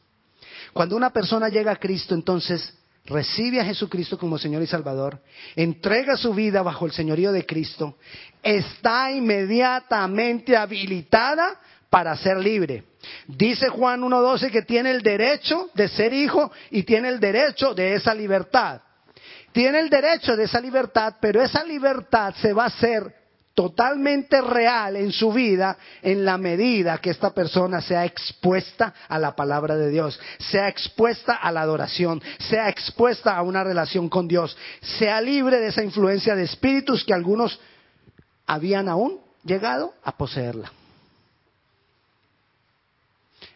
Cuando 0.73 0.97
una 0.97 1.11
persona 1.11 1.49
llega 1.49 1.71
a 1.71 1.77
Cristo, 1.77 2.15
entonces 2.15 2.75
recibe 3.05 3.61
a 3.61 3.65
Jesucristo 3.65 4.19
como 4.19 4.38
Señor 4.38 4.62
y 4.62 4.67
Salvador, 4.67 5.21
entrega 5.57 6.17
su 6.17 6.35
vida 6.35 6.62
bajo 6.62 6.87
el 6.87 6.93
señorío 6.93 7.33
de 7.33 7.45
Cristo, 7.45 7.97
está 8.43 9.11
inmediatamente 9.11 10.57
habilitada 10.57 11.61
para 11.91 12.17
ser 12.17 12.38
libre. 12.38 12.85
Dice 13.27 13.69
Juan 13.69 14.03
1.12 14.03 14.51
que 14.51 14.62
tiene 14.62 14.91
el 14.93 15.03
derecho 15.03 15.71
de 15.75 15.88
ser 15.88 16.12
hijo 16.12 16.53
y 16.71 16.85
tiene 16.85 17.09
el 17.09 17.21
derecho 17.21 17.75
de 17.75 17.95
esa 17.95 18.15
libertad 18.15 18.81
tiene 19.53 19.81
el 19.81 19.91
derecho 19.91 20.35
de 20.35 20.45
esa 20.45 20.61
libertad, 20.61 21.17
pero 21.21 21.43
esa 21.43 21.62
libertad 21.62 22.35
se 22.37 22.53
va 22.53 22.65
a 22.65 22.69
hacer 22.69 23.22
totalmente 23.55 24.41
real 24.41 24.97
en 24.97 25.12
su 25.12 25.33
vida 25.33 25.77
en 26.03 26.25
la 26.25 26.38
medida 26.38 26.99
que 26.99 27.11
esta 27.11 27.31
persona 27.31 27.81
sea 27.81 28.05
expuesta 28.05 28.95
a 29.09 29.19
la 29.19 29.37
palabra 29.37 29.77
de 29.77 29.91
Dios, 29.91 30.19
sea 30.38 30.69
expuesta 30.69 31.35
a 31.35 31.53
la 31.53 31.62
adoración, 31.62 32.23
sea 32.38 32.69
expuesta 32.69 33.37
a 33.37 33.43
una 33.43 33.62
relación 33.62 34.09
con 34.09 34.29
Dios, 34.29 34.57
sea 34.81 35.21
libre 35.21 35.61
de 35.61 35.69
esa 35.69 35.83
influencia 35.83 36.35
de 36.35 36.45
espíritus 36.45 37.05
que 37.05 37.15
algunos 37.15 37.61
habían 38.47 38.88
aún 38.88 39.21
llegado 39.45 39.95
a 40.03 40.17
poseerla. 40.17 40.73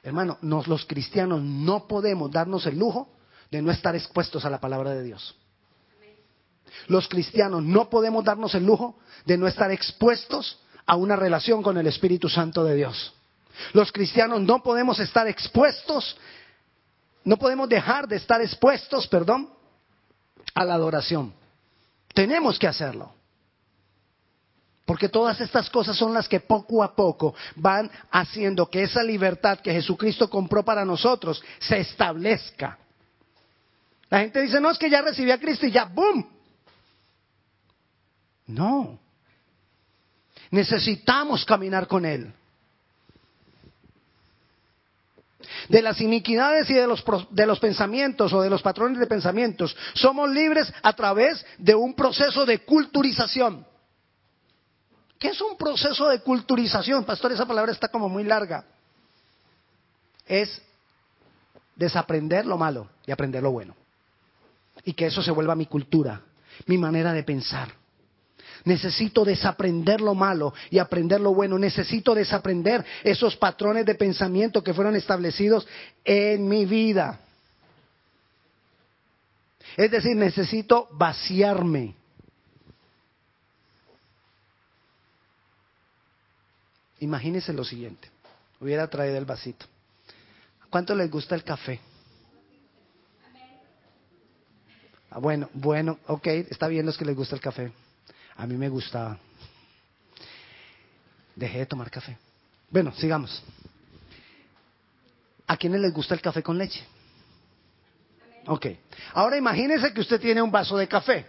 Hermano, 0.02 0.38
los 0.40 0.84
cristianos 0.84 1.42
no 1.42 1.88
podemos 1.88 2.30
darnos 2.30 2.64
el 2.66 2.78
lujo 2.78 3.08
de 3.50 3.60
no 3.62 3.72
estar 3.72 3.96
expuestos 3.96 4.44
a 4.44 4.50
la 4.50 4.60
palabra 4.60 4.90
de 4.90 5.02
Dios. 5.02 5.34
Los 6.88 7.08
cristianos 7.08 7.62
no 7.62 7.88
podemos 7.90 8.24
darnos 8.24 8.54
el 8.54 8.64
lujo 8.64 8.96
de 9.24 9.36
no 9.36 9.46
estar 9.46 9.70
expuestos 9.70 10.58
a 10.86 10.96
una 10.96 11.16
relación 11.16 11.62
con 11.62 11.76
el 11.76 11.86
Espíritu 11.86 12.28
Santo 12.28 12.64
de 12.64 12.76
Dios. 12.76 13.12
Los 13.72 13.90
cristianos 13.90 14.40
no 14.42 14.62
podemos 14.62 15.00
estar 15.00 15.26
expuestos, 15.26 16.16
no 17.24 17.36
podemos 17.36 17.68
dejar 17.68 18.06
de 18.06 18.16
estar 18.16 18.40
expuestos, 18.40 19.06
perdón, 19.08 19.50
a 20.54 20.64
la 20.64 20.74
adoración. 20.74 21.34
Tenemos 22.14 22.58
que 22.58 22.68
hacerlo. 22.68 23.12
Porque 24.84 25.08
todas 25.08 25.40
estas 25.40 25.68
cosas 25.68 25.96
son 25.96 26.14
las 26.14 26.28
que 26.28 26.38
poco 26.38 26.82
a 26.82 26.94
poco 26.94 27.34
van 27.56 27.90
haciendo 28.12 28.70
que 28.70 28.84
esa 28.84 29.02
libertad 29.02 29.58
que 29.58 29.72
Jesucristo 29.72 30.30
compró 30.30 30.64
para 30.64 30.84
nosotros 30.84 31.42
se 31.58 31.80
establezca. 31.80 32.78
La 34.08 34.20
gente 34.20 34.40
dice, 34.40 34.60
no, 34.60 34.70
es 34.70 34.78
que 34.78 34.88
ya 34.88 35.02
recibí 35.02 35.32
a 35.32 35.40
Cristo 35.40 35.66
y 35.66 35.72
ya, 35.72 35.86
¡boom! 35.86 36.35
No. 38.46 38.98
Necesitamos 40.50 41.44
caminar 41.44 41.86
con 41.86 42.04
Él. 42.04 42.32
de 45.68 45.82
las 45.82 46.00
iniquidades 46.00 46.68
y 46.70 46.74
de 46.74 46.86
los, 46.86 47.04
de 47.30 47.46
los 47.46 47.58
pensamientos 47.58 48.32
o 48.32 48.42
de 48.42 48.50
los 48.50 48.62
patrones 48.62 48.98
de 48.98 49.06
pensamientos. 49.06 49.76
Somos 49.94 50.30
libres 50.30 50.72
a 50.82 50.92
través 50.92 51.44
de 51.58 51.74
un 51.74 51.94
proceso 51.94 52.46
de 52.46 52.60
culturización. 52.60 53.66
¿Qué 55.18 55.28
es 55.28 55.40
un 55.40 55.56
proceso 55.56 56.08
de 56.08 56.20
culturización? 56.20 57.04
Pastor, 57.04 57.32
esa 57.32 57.46
palabra 57.46 57.72
está 57.72 57.88
como 57.88 58.08
muy 58.08 58.24
larga. 58.24 58.64
Es 60.26 60.60
desaprender 61.74 62.46
lo 62.46 62.58
malo 62.58 62.88
y 63.06 63.12
aprender 63.12 63.42
lo 63.42 63.50
bueno. 63.50 63.74
Y 64.84 64.92
que 64.92 65.06
eso 65.06 65.22
se 65.22 65.30
vuelva 65.30 65.54
mi 65.54 65.66
cultura, 65.66 66.20
mi 66.66 66.76
manera 66.76 67.12
de 67.12 67.22
pensar. 67.22 67.72
Necesito 68.66 69.24
desaprender 69.24 70.00
lo 70.00 70.16
malo 70.16 70.52
y 70.70 70.80
aprender 70.80 71.20
lo 71.20 71.32
bueno. 71.32 71.56
Necesito 71.56 72.16
desaprender 72.16 72.84
esos 73.04 73.36
patrones 73.36 73.86
de 73.86 73.94
pensamiento 73.94 74.62
que 74.64 74.74
fueron 74.74 74.96
establecidos 74.96 75.68
en 76.04 76.48
mi 76.48 76.66
vida. 76.66 77.20
Es 79.76 79.88
decir, 79.88 80.16
necesito 80.16 80.88
vaciarme. 80.90 81.94
Imagínense 86.98 87.52
lo 87.52 87.62
siguiente. 87.62 88.10
Hubiera 88.60 88.88
traído 88.88 89.16
el 89.16 89.26
vasito. 89.26 89.64
¿Cuánto 90.70 90.92
les 90.96 91.08
gusta 91.08 91.36
el 91.36 91.44
café? 91.44 91.78
Ah, 95.08 95.20
bueno, 95.20 95.48
bueno, 95.52 96.00
ok, 96.08 96.26
está 96.26 96.66
bien 96.66 96.84
los 96.84 96.98
que 96.98 97.04
les 97.04 97.14
gusta 97.14 97.36
el 97.36 97.40
café. 97.40 97.70
A 98.36 98.46
mí 98.46 98.56
me 98.56 98.68
gustaba. 98.68 99.18
Dejé 101.34 101.58
de 101.60 101.66
tomar 101.66 101.90
café. 101.90 102.16
Bueno, 102.70 102.92
sigamos. 102.94 103.42
¿A 105.46 105.56
quiénes 105.56 105.80
les 105.80 105.92
gusta 105.92 106.14
el 106.14 106.20
café 106.20 106.42
con 106.42 106.58
leche? 106.58 106.84
Ok. 108.46 108.66
Ahora 109.14 109.36
imagínese 109.36 109.92
que 109.92 110.00
usted 110.00 110.20
tiene 110.20 110.42
un 110.42 110.50
vaso 110.50 110.76
de 110.76 110.88
café. 110.88 111.26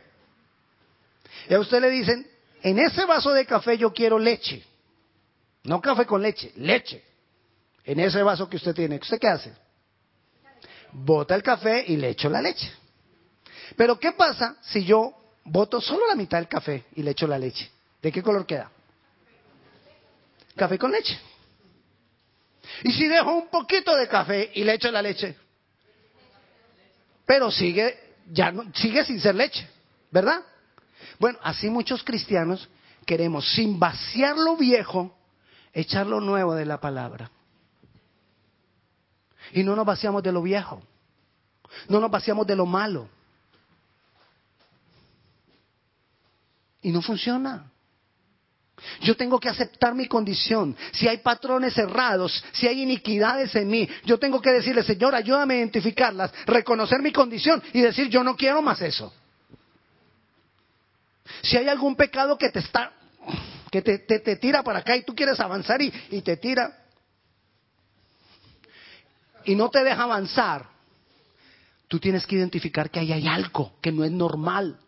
Y 1.50 1.54
a 1.54 1.60
usted 1.60 1.82
le 1.82 1.90
dicen, 1.90 2.28
en 2.62 2.80
ese 2.80 3.06
vaso 3.06 3.32
de 3.34 3.46
café 3.46 3.78
yo 3.78 3.94
quiero 3.94 4.18
leche. 4.18 4.64
No 5.64 5.82
café 5.82 6.06
con 6.06 6.22
leche, 6.22 6.52
leche. 6.56 7.04
En 7.84 8.00
ese 8.00 8.22
vaso 8.24 8.50
que 8.50 8.58
usted 8.58 8.74
tiene. 8.74 8.98
¿Usted 8.98 9.20
qué 9.20 9.28
hace? 9.28 9.54
Bota 10.92 11.36
el 11.36 11.44
café 11.44 11.86
y 11.88 11.98
le 11.98 12.10
echo 12.10 12.30
la 12.30 12.42
leche. 12.42 12.72
Pero 13.76 14.00
¿qué 14.00 14.14
pasa 14.14 14.58
si 14.62 14.84
yo 14.84 15.14
boto 15.48 15.82
solo 15.82 16.08
la 16.08 16.16
mitad 16.16 16.38
del 16.38 16.48
café 16.48 16.86
y 16.96 17.04
le 17.04 17.12
echo 17.12 17.28
la 17.28 17.40
leche? 17.40 17.70
¿De 18.02 18.12
qué 18.12 18.22
color 18.22 18.46
queda? 18.46 18.70
Café 20.56 20.78
con 20.78 20.92
leche. 20.92 21.20
Y 22.84 22.92
si 22.92 23.08
dejo 23.08 23.34
un 23.34 23.48
poquito 23.48 23.96
de 23.96 24.08
café 24.08 24.52
y 24.54 24.64
le 24.64 24.74
echo 24.74 24.92
la 24.92 25.02
leche, 25.02 25.36
pero 27.26 27.52
sigue, 27.52 28.16
ya 28.32 28.52
no, 28.52 28.64
sigue 28.74 29.04
sin 29.06 29.20
ser 29.20 29.36
leche, 29.36 29.68
¿verdad? 30.12 30.42
Bueno, 31.20 31.40
así 31.42 31.70
muchos 31.70 32.04
cristianos 32.04 32.70
queremos, 33.06 33.50
sin 33.54 33.80
vaciar 33.80 34.38
lo 34.38 34.58
viejo, 34.58 35.16
echar 35.74 36.08
lo 36.08 36.22
nuevo 36.22 36.54
de 36.56 36.66
la 36.66 36.80
palabra. 36.80 37.32
Y 39.54 39.64
no 39.64 39.76
nos 39.76 39.86
vaciamos 39.86 40.22
de 40.24 40.32
lo 40.32 40.42
viejo, 40.42 40.82
no 41.88 42.00
nos 42.00 42.12
vaciamos 42.12 42.46
de 42.46 42.56
lo 42.56 42.66
malo. 42.66 43.10
Y 46.88 46.92
no 46.94 47.02
funciona. 47.02 47.70
Yo 49.02 49.18
tengo 49.18 49.42
que 49.42 49.50
aceptar 49.50 49.94
mi 49.94 50.08
condición. 50.08 50.74
Si 50.94 51.06
hay 51.06 51.18
patrones 51.18 51.74
cerrados, 51.74 52.42
si 52.54 52.66
hay 52.66 52.82
iniquidades 52.82 53.54
en 53.56 53.68
mí, 53.68 53.90
yo 54.06 54.18
tengo 54.18 54.42
que 54.42 54.52
decirle, 54.52 54.84
Señor, 54.84 55.14
ayúdame 55.14 55.56
a 55.56 55.58
identificarlas, 55.58 56.32
reconocer 56.46 57.02
mi 57.02 57.12
condición 57.12 57.62
y 57.74 57.82
decir, 57.82 58.08
yo 58.08 58.24
no 58.24 58.38
quiero 58.38 58.62
más 58.62 58.82
eso. 58.82 59.14
Si 61.42 61.58
hay 61.58 61.68
algún 61.68 61.98
pecado 61.98 62.38
que 62.38 62.52
te 62.52 62.60
está, 62.60 62.94
que 63.70 63.82
te, 63.82 63.98
te, 63.98 64.36
tira 64.38 64.64
para 64.64 64.80
acá 64.80 64.96
y 64.96 65.04
tú 65.04 65.14
quieres 65.14 65.38
avanzar 65.42 65.82
y, 65.82 65.92
y 66.12 66.22
te 66.22 66.38
tira 66.38 66.86
y 69.44 69.56
no 69.56 69.70
te 69.70 69.84
deja 69.84 70.04
avanzar, 70.04 70.70
tú 71.90 72.00
tienes 72.00 72.26
que 72.26 72.38
identificar 72.38 72.90
que 72.90 73.02
ahí 73.02 73.12
hay 73.12 73.28
algo 73.28 73.74
que 73.82 73.92
no 73.92 74.06
es 74.06 74.12
normal. 74.12 74.80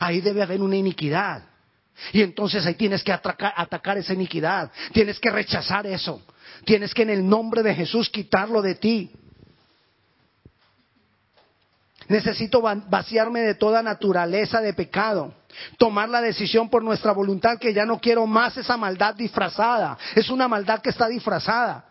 Ahí 0.00 0.20
debe 0.20 0.42
haber 0.42 0.60
una 0.60 0.76
iniquidad. 0.76 1.44
Y 2.12 2.22
entonces 2.22 2.64
ahí 2.66 2.74
tienes 2.74 3.02
que 3.02 3.12
atacar, 3.12 3.98
esa 3.98 4.14
iniquidad. 4.14 4.70
Tienes 4.92 5.20
que 5.20 5.30
rechazar 5.30 5.86
eso. 5.86 6.22
Tienes 6.64 6.94
que 6.94 7.02
en 7.02 7.10
el 7.10 7.28
nombre 7.28 7.62
de 7.62 7.74
Jesús 7.74 8.08
quitarlo 8.08 8.62
de 8.62 8.74
ti. 8.74 9.10
Necesito 12.08 12.60
vaciarme 12.60 13.40
de 13.40 13.54
toda 13.54 13.82
naturaleza 13.82 14.60
de 14.60 14.74
pecado. 14.74 15.34
Tomar 15.78 16.08
la 16.08 16.20
decisión 16.20 16.68
por 16.68 16.82
nuestra 16.82 17.12
voluntad 17.12 17.58
que 17.58 17.72
ya 17.72 17.84
no 17.84 18.00
quiero 18.00 18.26
más 18.26 18.56
esa 18.56 18.76
maldad 18.76 19.14
disfrazada. 19.14 19.96
Es 20.14 20.30
una 20.30 20.48
maldad 20.48 20.80
que 20.80 20.90
está 20.90 21.08
disfrazada. 21.08 21.84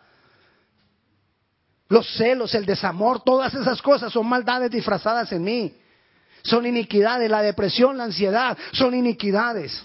Los 1.88 2.14
celos, 2.16 2.54
el 2.54 2.64
desamor, 2.64 3.22
todas 3.22 3.52
esas 3.54 3.80
cosas 3.82 4.12
son 4.12 4.26
maldades 4.26 4.70
disfrazadas 4.70 5.30
en 5.32 5.44
mí. 5.44 5.81
Son 6.42 6.66
iniquidades, 6.66 7.30
la 7.30 7.42
depresión, 7.42 7.96
la 7.96 8.04
ansiedad, 8.04 8.56
son 8.72 8.94
iniquidades. 8.94 9.82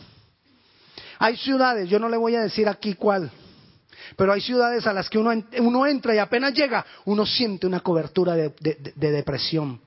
Hay 1.20 1.38
ciudades, 1.38 1.90
yo 1.90 2.00
no 2.00 2.10
le 2.10 2.18
voy 2.18 2.36
a 2.36 2.42
decir 2.42 2.68
aquí 2.68 2.94
cuál, 2.94 3.32
pero 4.16 4.34
hay 4.34 4.42
ciudades 4.42 4.86
a 4.88 4.94
las 4.94 5.10
que 5.10 5.18
uno, 5.18 5.32
uno 5.60 5.86
entra 5.86 6.16
y 6.16 6.20
apenas 6.20 6.54
llega, 6.54 6.86
uno 7.06 7.26
siente 7.26 7.68
una 7.68 7.80
cobertura 7.80 8.36
de, 8.36 8.54
depresión. 8.96 9.80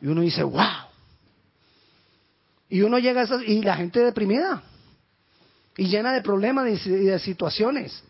Y 0.00 0.06
uno 0.06 0.20
dice, 0.20 0.42
wow. 0.42 0.86
Y 2.68 2.82
uno 2.82 2.98
llega 2.98 3.20
a 3.20 3.24
esas, 3.24 3.42
y 3.42 3.62
la 3.62 3.76
gente 3.76 4.00
deprimida, 4.00 4.62
y 5.76 5.86
llena 5.86 6.12
de 6.12 6.22
problemas 6.22 6.86
y 6.86 6.90
de 6.90 7.18
situaciones. 7.18 8.02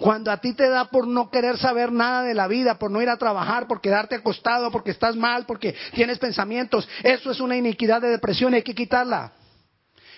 Cuando 0.00 0.30
a 0.30 0.38
ti 0.38 0.54
te 0.54 0.66
da 0.70 0.86
por 0.86 1.06
no 1.06 1.30
querer 1.30 1.58
saber 1.58 1.92
nada 1.92 2.22
de 2.22 2.32
la 2.32 2.48
vida, 2.48 2.78
por 2.78 2.90
no 2.90 3.02
ir 3.02 3.10
a 3.10 3.18
trabajar, 3.18 3.66
por 3.66 3.82
quedarte 3.82 4.14
acostado, 4.14 4.70
porque 4.70 4.92
estás 4.92 5.14
mal, 5.14 5.44
porque 5.44 5.76
tienes 5.92 6.18
pensamientos, 6.18 6.88
eso 7.02 7.30
es 7.30 7.38
una 7.38 7.54
iniquidad 7.54 8.00
de 8.00 8.08
depresión, 8.08 8.54
hay 8.54 8.62
que 8.62 8.74
quitarla. 8.74 9.32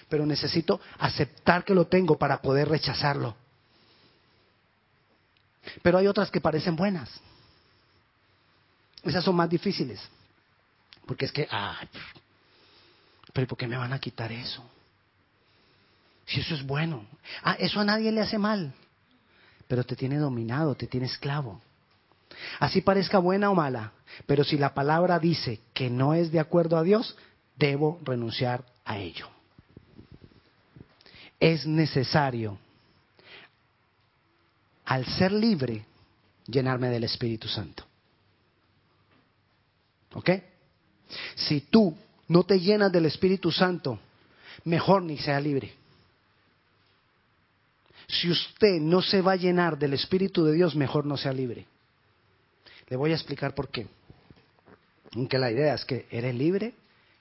Pero 0.09 0.25
necesito 0.25 0.81
aceptar 1.01 1.65
que 1.65 1.75
lo 1.75 1.89
tengo 1.89 2.17
para 2.17 2.41
poder 2.41 2.69
rechazarlo. 2.69 3.35
Pero 5.83 5.99
hay 5.99 6.07
otras 6.07 6.31
que 6.31 6.41
parecen 6.41 6.77
buenas. 6.77 7.11
Esas 9.03 9.25
son 9.25 9.35
más 9.35 9.51
difíciles. 9.51 10.01
Porque 11.07 11.25
es 11.25 11.33
que, 11.33 11.49
ay, 11.51 11.89
pero 13.33 13.49
¿por 13.49 13.59
qué 13.59 13.67
me 13.67 13.77
van 13.77 13.93
a 13.93 13.99
quitar 13.99 14.31
eso? 14.31 14.65
Si 16.25 16.39
eso 16.39 16.55
es 16.55 16.65
bueno. 16.65 17.05
Ah, 17.43 17.57
eso 17.59 17.81
a 17.81 17.85
nadie 17.85 18.13
le 18.13 18.21
hace 18.21 18.39
mal 18.39 18.73
pero 19.73 19.85
te 19.85 19.97
tiene 19.97 20.19
dominado, 20.19 20.75
te 20.75 20.87
tiene 20.87 21.07
esclavo. 21.07 21.59
Así 22.61 22.83
parezca 22.83 23.17
buena 23.17 23.49
o 23.49 23.55
mala, 23.55 23.93
pero 24.27 24.45
si 24.45 24.59
la 24.59 24.75
palabra 24.75 25.19
dice 25.19 25.61
que 25.73 25.89
no 25.89 26.13
es 26.13 26.31
de 26.31 26.41
acuerdo 26.41 26.77
a 26.77 26.83
Dios, 26.83 27.17
debo 27.57 27.99
renunciar 28.05 28.67
a 28.85 28.99
ello. 28.99 29.31
Es 31.41 31.67
necesario, 31.67 32.59
al 34.85 35.07
ser 35.07 35.33
libre, 35.33 35.87
llenarme 36.47 36.91
del 36.91 37.05
Espíritu 37.05 37.49
Santo. 37.49 37.83
¿Ok? 40.13 40.33
Si 41.35 41.63
tú 41.63 41.97
no 42.29 42.43
te 42.43 42.61
llenas 42.61 42.93
del 42.93 43.07
Espíritu 43.07 43.51
Santo, 43.51 43.99
mejor 44.65 45.03
ni 45.03 45.17
sea 45.17 45.41
libre. 45.41 45.73
Si 48.13 48.31
usted 48.31 48.79
no 48.79 49.01
se 49.01 49.23
va 49.23 49.33
a 49.33 49.37
llenar 49.37 49.79
del 49.79 49.95
Espíritu 49.95 50.45
de 50.45 50.53
Dios, 50.53 50.77
mejor 50.77 51.07
no 51.07 51.17
sea 51.17 51.33
libre. 51.33 51.67
Le 52.89 52.97
voy 52.97 53.11
a 53.11 53.15
explicar 53.15 53.55
por 53.55 53.69
qué. 53.69 53.87
Aunque 55.15 55.39
la 55.39 55.51
idea 55.51 55.75
es 55.75 55.85
que 55.87 56.07
eres 56.11 56.35
libre 56.35 56.75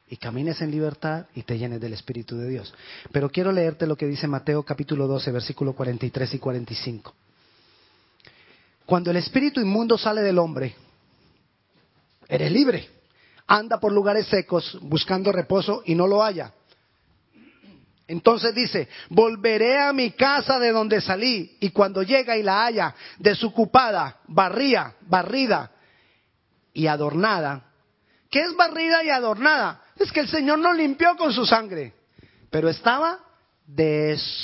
y 0.10 0.18
camines 0.18 0.62
en 0.62 0.70
libertad 0.70 1.28
y 1.34 1.44
te 1.44 1.58
llenes 1.58 1.80
del 1.80 1.94
Espíritu 1.94 2.38
de 2.38 2.50
Dios. 2.50 2.74
Pero 3.14 3.30
quiero 3.30 3.54
leerte 3.54 3.88
lo 3.88 3.96
que 3.96 4.06
dice 4.06 4.28
Mateo 4.28 4.64
capítulo 4.64 5.08
12, 5.08 5.32
versículo 5.32 5.72
43 5.72 6.34
y 6.34 6.40
45. 6.40 7.14
Cuando 8.86 9.12
el 9.12 9.18
espíritu 9.18 9.62
inmundo 9.62 9.98
sale 9.98 10.22
del 10.22 10.40
hombre, 10.40 10.76
eres 12.28 12.52
libre. 12.52 12.90
Anda 13.48 13.80
por 13.80 13.94
lugares 13.94 14.28
secos 14.28 14.78
buscando 14.82 15.32
reposo 15.32 15.84
y 15.86 15.96
no 15.96 16.06
lo 16.06 16.22
halla. 16.22 16.52
Entonces 18.12 18.54
dice, 18.54 18.90
volveré 19.10 19.80
a 19.80 19.94
mi 19.94 20.12
casa 20.12 20.60
de 20.60 20.74
donde 20.74 21.00
salí 21.00 21.56
y 21.62 21.70
cuando 21.70 22.04
llega 22.04 22.36
y 22.36 22.44
la 22.44 22.66
haya 22.66 22.94
desocupada, 23.18 24.18
barría, 24.28 24.96
barrida 25.08 25.72
y 26.74 26.88
adornada. 26.88 27.72
¿Qué 28.30 28.42
es 28.42 28.54
barrida 28.58 29.02
y 29.02 29.10
adornada? 29.10 29.82
Es 29.98 30.12
que 30.12 30.20
el 30.20 30.28
Señor 30.28 30.60
no 30.60 30.74
limpió 30.74 31.16
con 31.16 31.32
su 31.32 31.46
sangre, 31.46 31.94
pero 32.50 32.68
estaba 32.68 33.18
desocupada. 33.66 34.42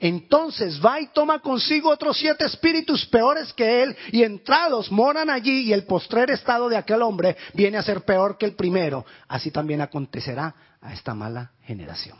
Entonces 0.00 0.80
va 0.84 1.00
y 1.00 1.08
toma 1.08 1.40
consigo 1.40 1.90
otros 1.90 2.16
siete 2.18 2.44
espíritus 2.44 3.04
peores 3.06 3.52
que 3.52 3.82
él, 3.82 3.96
y 4.12 4.22
entrados 4.22 4.92
moran 4.92 5.28
allí, 5.28 5.62
y 5.62 5.72
el 5.72 5.84
postrer 5.84 6.30
estado 6.30 6.68
de 6.68 6.76
aquel 6.76 7.02
hombre 7.02 7.36
viene 7.54 7.78
a 7.78 7.82
ser 7.82 8.02
peor 8.02 8.38
que 8.38 8.46
el 8.46 8.54
primero. 8.54 9.04
Así 9.26 9.50
también 9.50 9.80
acontecerá 9.80 10.54
a 10.80 10.92
esta 10.92 11.14
mala 11.14 11.52
generación. 11.62 12.16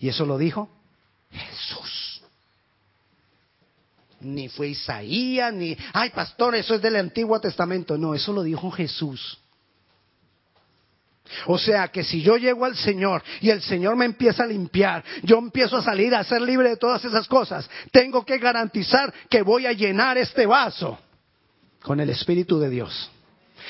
Y 0.00 0.08
eso 0.08 0.24
lo 0.24 0.38
dijo 0.38 0.70
Jesús. 1.30 2.22
Ni 4.20 4.48
fue 4.48 4.68
Isaías, 4.68 5.52
ni, 5.52 5.76
ay 5.92 6.10
pastor, 6.10 6.54
eso 6.54 6.74
es 6.74 6.82
del 6.82 6.96
Antiguo 6.96 7.38
Testamento. 7.40 7.96
No, 7.96 8.14
eso 8.14 8.32
lo 8.32 8.42
dijo 8.42 8.70
Jesús. 8.70 9.38
O 11.46 11.58
sea 11.58 11.88
que 11.88 12.04
si 12.04 12.22
yo 12.22 12.36
llego 12.36 12.64
al 12.64 12.76
Señor 12.76 13.22
y 13.40 13.50
el 13.50 13.62
Señor 13.62 13.96
me 13.96 14.04
empieza 14.04 14.44
a 14.44 14.46
limpiar, 14.46 15.04
yo 15.22 15.38
empiezo 15.38 15.76
a 15.76 15.82
salir 15.82 16.14
a 16.14 16.24
ser 16.24 16.42
libre 16.42 16.70
de 16.70 16.76
todas 16.76 17.04
esas 17.04 17.26
cosas, 17.28 17.68
tengo 17.90 18.24
que 18.24 18.38
garantizar 18.38 19.12
que 19.28 19.42
voy 19.42 19.66
a 19.66 19.72
llenar 19.72 20.18
este 20.18 20.46
vaso 20.46 20.98
con 21.82 22.00
el 22.00 22.10
Espíritu 22.10 22.58
de 22.58 22.70
Dios. 22.70 23.10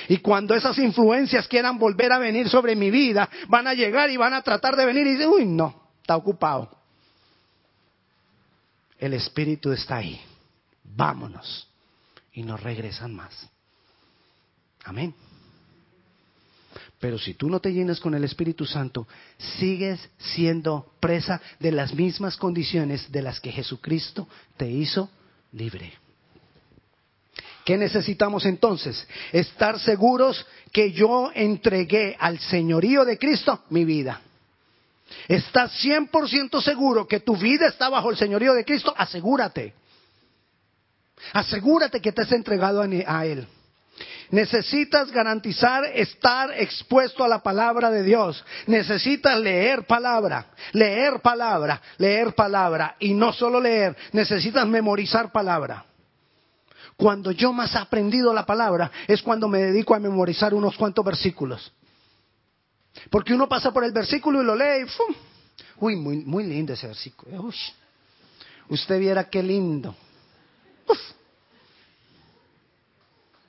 Y 0.08 0.18
cuando 0.18 0.54
esas 0.54 0.78
influencias 0.78 1.48
quieran 1.48 1.78
volver 1.78 2.12
a 2.12 2.18
venir 2.18 2.48
sobre 2.48 2.76
mi 2.76 2.90
vida, 2.90 3.28
van 3.48 3.66
a 3.66 3.74
llegar 3.74 4.10
y 4.10 4.16
van 4.16 4.34
a 4.34 4.42
tratar 4.42 4.76
de 4.76 4.86
venir 4.86 5.06
y 5.06 5.12
dicen, 5.12 5.28
uy, 5.28 5.44
no, 5.44 5.90
está 6.00 6.16
ocupado. 6.16 6.70
El 8.98 9.14
Espíritu 9.14 9.72
está 9.72 9.96
ahí. 9.96 10.20
Vámonos. 10.84 11.68
Y 12.32 12.42
no 12.42 12.56
regresan 12.56 13.14
más. 13.14 13.48
Amén. 14.84 15.14
Pero 17.00 17.18
si 17.18 17.34
tú 17.34 17.48
no 17.48 17.60
te 17.60 17.72
llenas 17.72 18.00
con 18.00 18.14
el 18.14 18.24
Espíritu 18.24 18.66
Santo, 18.66 19.06
sigues 19.58 20.00
siendo 20.18 20.92
presa 20.98 21.40
de 21.60 21.70
las 21.70 21.94
mismas 21.94 22.36
condiciones 22.36 23.10
de 23.12 23.22
las 23.22 23.40
que 23.40 23.52
Jesucristo 23.52 24.28
te 24.56 24.68
hizo 24.68 25.08
libre. 25.52 25.92
¿Qué 27.64 27.76
necesitamos 27.76 28.46
entonces? 28.46 29.06
Estar 29.30 29.78
seguros 29.78 30.44
que 30.72 30.90
yo 30.90 31.30
entregué 31.34 32.16
al 32.18 32.38
señorío 32.40 33.04
de 33.04 33.18
Cristo 33.18 33.62
mi 33.70 33.84
vida. 33.84 34.20
¿Estás 35.28 35.72
100% 35.84 36.60
seguro 36.62 37.06
que 37.06 37.20
tu 37.20 37.36
vida 37.36 37.68
está 37.68 37.88
bajo 37.88 38.10
el 38.10 38.16
señorío 38.16 38.54
de 38.54 38.64
Cristo? 38.64 38.92
Asegúrate. 38.96 39.74
Asegúrate 41.32 42.00
que 42.00 42.12
te 42.12 42.22
has 42.22 42.32
entregado 42.32 42.82
a 42.82 43.26
Él. 43.26 43.46
Necesitas 44.30 45.10
garantizar 45.10 45.84
estar 45.86 46.52
expuesto 46.60 47.24
a 47.24 47.28
la 47.28 47.42
palabra 47.42 47.90
de 47.90 48.02
Dios. 48.02 48.44
Necesitas 48.66 49.38
leer 49.38 49.86
palabra, 49.86 50.46
leer 50.72 51.20
palabra, 51.20 51.80
leer 51.96 52.34
palabra. 52.34 52.96
Y 52.98 53.14
no 53.14 53.32
solo 53.32 53.60
leer, 53.60 53.96
necesitas 54.12 54.66
memorizar 54.66 55.32
palabra. 55.32 55.84
Cuando 56.96 57.30
yo 57.30 57.52
más 57.52 57.74
he 57.74 57.78
aprendido 57.78 58.34
la 58.34 58.44
palabra 58.44 58.90
es 59.06 59.22
cuando 59.22 59.48
me 59.48 59.58
dedico 59.58 59.94
a 59.94 60.00
memorizar 60.00 60.52
unos 60.52 60.76
cuantos 60.76 61.04
versículos. 61.04 61.72
Porque 63.10 63.32
uno 63.32 63.48
pasa 63.48 63.72
por 63.72 63.84
el 63.84 63.92
versículo 63.92 64.42
y 64.42 64.44
lo 64.44 64.56
lee 64.56 64.82
y 64.84 64.88
¡fum! 64.88 65.14
Uy, 65.80 65.96
muy, 65.96 66.16
muy 66.18 66.44
lindo 66.44 66.72
ese 66.72 66.88
versículo. 66.88 67.40
Uy, 67.40 67.54
usted 68.68 68.98
viera 68.98 69.30
qué 69.30 69.42
lindo. 69.42 69.94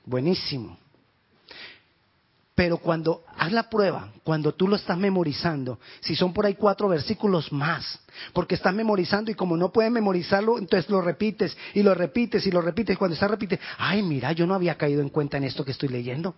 Buenísimo. 0.04 0.78
Pero 2.54 2.76
cuando 2.76 3.24
haz 3.38 3.52
la 3.52 3.70
prueba, 3.70 4.12
cuando 4.22 4.52
tú 4.52 4.68
lo 4.68 4.76
estás 4.76 4.98
memorizando, 4.98 5.78
si 6.00 6.14
son 6.14 6.34
por 6.34 6.44
ahí 6.44 6.54
cuatro 6.54 6.88
versículos 6.88 7.50
más, 7.52 7.98
porque 8.34 8.54
estás 8.54 8.74
memorizando 8.74 9.30
y 9.30 9.34
como 9.34 9.56
no 9.56 9.72
puedes 9.72 9.90
memorizarlo, 9.90 10.58
entonces 10.58 10.90
lo 10.90 11.00
repites 11.00 11.56
y 11.72 11.82
lo 11.82 11.94
repites 11.94 12.46
y 12.46 12.50
lo 12.50 12.60
repites. 12.60 12.94
Y 12.94 12.98
cuando 12.98 13.14
estás 13.14 13.30
repitiendo, 13.30 13.64
ay, 13.78 14.02
mira, 14.02 14.32
yo 14.32 14.46
no 14.46 14.54
había 14.54 14.76
caído 14.76 15.00
en 15.00 15.08
cuenta 15.08 15.38
en 15.38 15.44
esto 15.44 15.64
que 15.64 15.70
estoy 15.70 15.88
leyendo. 15.88 16.34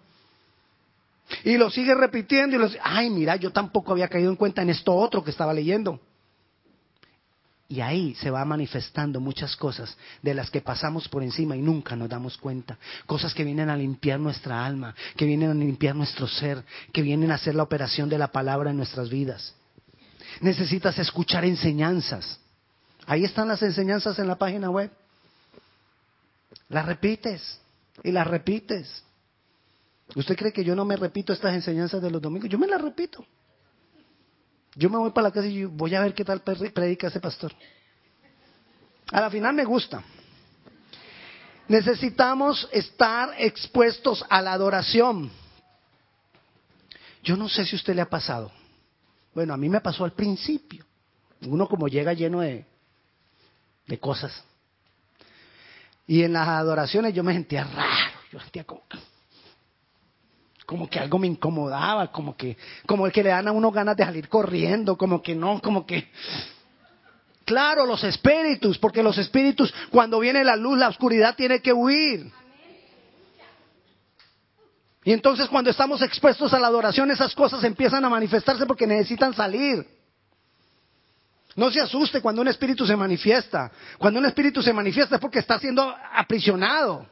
Y 1.42 1.57
lo 1.57 1.70
sigues 1.70 1.96
repitiendo 1.96 2.55
y 2.55 2.59
lo, 2.61 2.68
ay, 2.83 3.11
mira, 3.11 3.35
yo 3.35 3.51
tampoco 3.51 3.90
había 3.90 4.07
caído 4.07 4.31
en 4.31 4.37
cuenta 4.37 4.62
en 4.62 4.70
esto 4.70 4.94
otro 4.94 5.25
que 5.25 5.31
estaba 5.31 5.53
leyendo. 5.53 5.98
Y 7.72 7.80
ahí 7.80 8.14
se 8.16 8.28
va 8.28 8.44
manifestando 8.44 9.18
muchas 9.18 9.56
cosas 9.56 9.96
de 10.20 10.35
las 10.35 10.50
que 10.50 10.61
pasamos 10.61 11.08
por 11.08 11.22
encima 11.22 11.56
y 11.56 11.62
nunca 11.62 11.96
nos 11.96 12.11
damos 12.11 12.37
cuenta. 12.37 12.76
Cosas 13.06 13.32
que 13.32 13.44
vienen 13.44 13.70
a 13.70 13.76
limpiar 13.78 14.20
nuestra 14.20 14.66
alma, 14.66 14.94
que 15.16 15.24
vienen 15.24 15.48
a 15.52 15.54
limpiar 15.54 15.96
nuestro 15.96 16.28
ser, 16.28 16.62
que 16.92 17.00
vienen 17.00 17.30
a 17.30 17.37
hacer 17.37 17.54
la 17.54 17.62
operación 17.62 18.11
de 18.11 18.18
la 18.18 18.30
palabra 18.30 18.72
en 18.72 18.76
nuestras 18.76 19.08
vidas. 19.08 19.54
Necesitas 20.42 20.98
escuchar 20.98 21.46
enseñanzas. 21.46 22.38
Ahí 23.06 23.24
están 23.24 23.48
las 23.48 23.62
enseñanzas 23.62 24.18
en 24.18 24.26
la 24.26 24.37
página 24.37 24.68
web. 24.68 24.90
Las 26.68 26.85
repites 26.85 27.58
y 28.04 28.12
las 28.12 28.26
repites. 28.26 29.02
¿Usted 30.14 30.37
cree 30.37 30.52
que 30.52 30.62
yo 30.62 30.76
no 30.76 30.85
me 30.85 30.96
repito 30.96 31.32
estas 31.32 31.54
enseñanzas 31.54 32.02
de 32.02 32.11
los 32.11 32.20
domingos? 32.20 32.50
Yo 32.50 32.58
me 32.58 32.66
las 32.66 32.82
repito. 32.82 33.24
Yo 34.74 34.88
me 34.88 34.98
voy 34.98 35.11
para 35.11 35.28
la 35.28 35.32
casa 35.32 35.46
y 35.46 35.64
voy 35.64 35.94
a 35.94 36.00
ver 36.00 36.14
qué 36.14 36.24
tal 36.24 36.40
predica 36.40 37.08
ese 37.08 37.20
pastor. 37.20 37.52
A 39.11 39.20
la 39.20 39.30
final 39.30 39.54
me 39.54 39.64
gusta. 39.64 40.02
Necesitamos 41.68 42.68
estar 42.72 43.35
expuestos 43.38 44.24
a 44.28 44.40
la 44.40 44.52
adoración. 44.52 45.30
Yo 47.22 47.37
no 47.37 47.48
sé 47.48 47.64
si 47.64 47.76
a 47.76 47.78
usted 47.78 47.94
le 47.94 48.02
ha 48.02 48.08
pasado. 48.08 48.50
Bueno, 49.35 49.54
a 49.54 49.56
mí 49.56 49.68
me 49.68 49.80
pasó 49.80 50.04
al 50.04 50.12
principio. 50.12 50.85
Uno 51.42 51.68
como 51.68 51.88
llega 51.88 52.12
lleno 52.12 52.40
de, 52.40 52.64
de 53.87 53.98
cosas. 53.98 54.42
Y 56.06 56.22
en 56.22 56.32
las 56.32 56.48
adoraciones 56.48 57.14
yo 57.14 57.22
me 57.22 57.32
sentía 57.32 57.64
raro. 57.64 58.12
Yo 58.32 58.40
sentía 58.40 58.64
como, 58.64 58.82
como 60.72 60.88
que 60.88 60.98
algo 60.98 61.18
me 61.18 61.26
incomodaba, 61.26 62.11
como 62.11 62.35
que, 62.35 62.56
como 62.87 63.04
el 63.04 63.12
que 63.12 63.22
le 63.22 63.28
dan 63.28 63.46
a 63.46 63.52
uno 63.52 63.70
ganas 63.70 63.94
de 63.94 64.06
salir 64.06 64.26
corriendo, 64.26 64.96
como 64.96 65.20
que 65.20 65.35
no, 65.35 65.61
como 65.61 65.85
que. 65.85 66.11
Claro, 67.44 67.85
los 67.85 68.02
espíritus, 68.04 68.78
porque 68.78 69.02
los 69.02 69.18
espíritus, 69.18 69.70
cuando 69.90 70.18
viene 70.18 70.42
la 70.42 70.56
luz, 70.56 70.78
la 70.78 70.88
oscuridad 70.88 71.37
tiene 71.37 71.61
que 71.61 71.74
huir. 71.74 72.32
Y 75.04 75.12
entonces 75.12 75.46
cuando 75.50 75.68
estamos 75.68 76.00
expuestos 76.00 76.54
a 76.54 76.58
la 76.58 76.68
adoración, 76.68 77.11
esas 77.11 77.35
cosas 77.35 77.62
empiezan 77.64 78.02
a 78.06 78.08
manifestarse 78.08 78.64
porque 78.64 78.87
necesitan 78.87 79.35
salir. 79.35 79.87
No 81.54 81.70
se 81.70 81.82
asuste 81.82 82.22
cuando 82.22 82.40
un 82.40 82.48
espíritu 82.48 82.87
se 82.87 82.96
manifiesta. 82.96 83.70
Cuando 83.98 84.20
un 84.20 84.24
espíritu 84.24 84.62
se 84.62 84.72
manifiesta 84.72 85.16
es 85.16 85.20
porque 85.20 85.40
está 85.40 85.58
siendo 85.58 85.94
aprisionado 86.14 87.04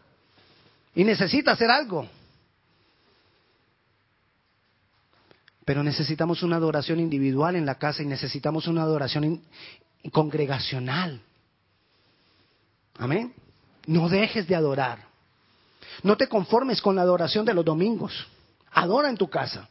y 0.95 1.05
necesita 1.05 1.53
hacer 1.53 1.71
algo. 1.71 2.09
Pero 5.71 5.85
necesitamos 5.85 6.43
una 6.43 6.57
adoración 6.57 6.99
individual 6.99 7.55
en 7.55 7.65
la 7.65 7.77
casa 7.77 8.03
y 8.03 8.07
necesitamos 8.07 8.67
una 8.67 8.83
adoración 8.83 9.41
congregacional. 10.11 11.23
Amén. 12.99 13.33
No 13.87 14.09
dejes 14.09 14.49
de 14.49 14.57
adorar. 14.57 15.07
No 16.03 16.17
te 16.17 16.27
conformes 16.27 16.83
con 16.83 16.97
la 16.97 17.03
adoración 17.03 17.45
de 17.45 17.55
los 17.55 17.65
domingos. 17.65 18.27
Adora 18.73 19.11
en 19.11 19.17
tu 19.17 19.31
casa. 19.31 19.69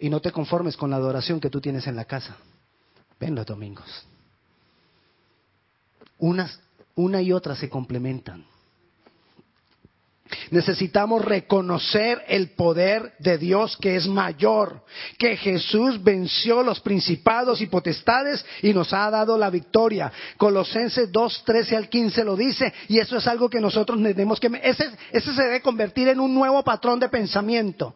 Y 0.00 0.10
no 0.10 0.18
te 0.18 0.32
conformes 0.32 0.76
con 0.76 0.90
la 0.90 0.96
adoración 0.96 1.38
que 1.38 1.50
tú 1.50 1.60
tienes 1.60 1.86
en 1.86 1.94
la 1.94 2.04
casa. 2.04 2.36
Ven 3.20 3.36
los 3.36 3.46
domingos. 3.46 4.04
Una 6.18 7.22
y 7.22 7.30
otra 7.30 7.54
se 7.54 7.70
complementan. 7.70 8.44
Necesitamos 10.50 11.24
reconocer 11.24 12.24
el 12.28 12.50
poder 12.50 13.12
de 13.18 13.38
Dios 13.38 13.76
que 13.76 13.96
es 13.96 14.06
mayor, 14.06 14.82
que 15.18 15.36
Jesús 15.36 16.02
venció 16.02 16.62
los 16.62 16.80
principados 16.80 17.60
y 17.60 17.66
potestades 17.66 18.44
y 18.62 18.72
nos 18.72 18.92
ha 18.92 19.10
dado 19.10 19.36
la 19.38 19.50
victoria. 19.50 20.12
Colosenses 20.36 21.10
2, 21.10 21.44
13 21.44 21.76
al 21.76 21.88
15 21.88 22.24
lo 22.24 22.36
dice 22.36 22.72
y 22.88 22.98
eso 22.98 23.16
es 23.16 23.26
algo 23.26 23.48
que 23.48 23.60
nosotros 23.60 24.00
tenemos 24.02 24.40
que... 24.40 24.50
Ese, 24.62 24.90
ese 25.12 25.34
se 25.34 25.42
debe 25.42 25.62
convertir 25.62 26.08
en 26.08 26.20
un 26.20 26.34
nuevo 26.34 26.62
patrón 26.62 27.00
de 27.00 27.08
pensamiento. 27.08 27.94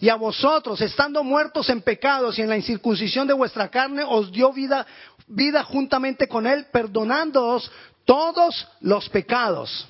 Y 0.00 0.08
a 0.10 0.14
vosotros, 0.14 0.80
estando 0.80 1.24
muertos 1.24 1.68
en 1.70 1.82
pecados 1.82 2.38
y 2.38 2.42
en 2.42 2.48
la 2.48 2.56
incircuncisión 2.56 3.26
de 3.26 3.34
vuestra 3.34 3.68
carne, 3.68 4.04
os 4.06 4.30
dio 4.30 4.52
vida, 4.52 4.86
vida 5.26 5.64
juntamente 5.64 6.28
con 6.28 6.46
Él, 6.46 6.66
perdonándoos 6.70 7.70
todos 8.04 8.68
los 8.80 9.08
pecados 9.08 9.88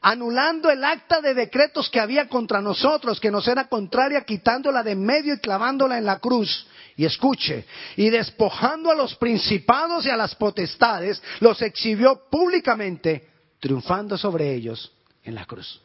anulando 0.00 0.70
el 0.70 0.82
acta 0.82 1.20
de 1.20 1.34
decretos 1.34 1.90
que 1.90 2.00
había 2.00 2.28
contra 2.28 2.60
nosotros, 2.60 3.20
que 3.20 3.30
nos 3.30 3.46
era 3.46 3.68
contraria, 3.68 4.24
quitándola 4.24 4.82
de 4.82 4.94
medio 4.94 5.34
y 5.34 5.38
clavándola 5.38 5.98
en 5.98 6.06
la 6.06 6.18
cruz. 6.18 6.66
Y 6.96 7.04
escuche, 7.04 7.66
y 7.96 8.10
despojando 8.10 8.90
a 8.90 8.94
los 8.94 9.14
principados 9.14 10.04
y 10.06 10.10
a 10.10 10.16
las 10.16 10.34
potestades, 10.34 11.22
los 11.40 11.62
exhibió 11.62 12.28
públicamente, 12.30 13.28
triunfando 13.58 14.18
sobre 14.18 14.52
ellos 14.54 14.92
en 15.24 15.34
la 15.34 15.44
cruz. 15.44 15.80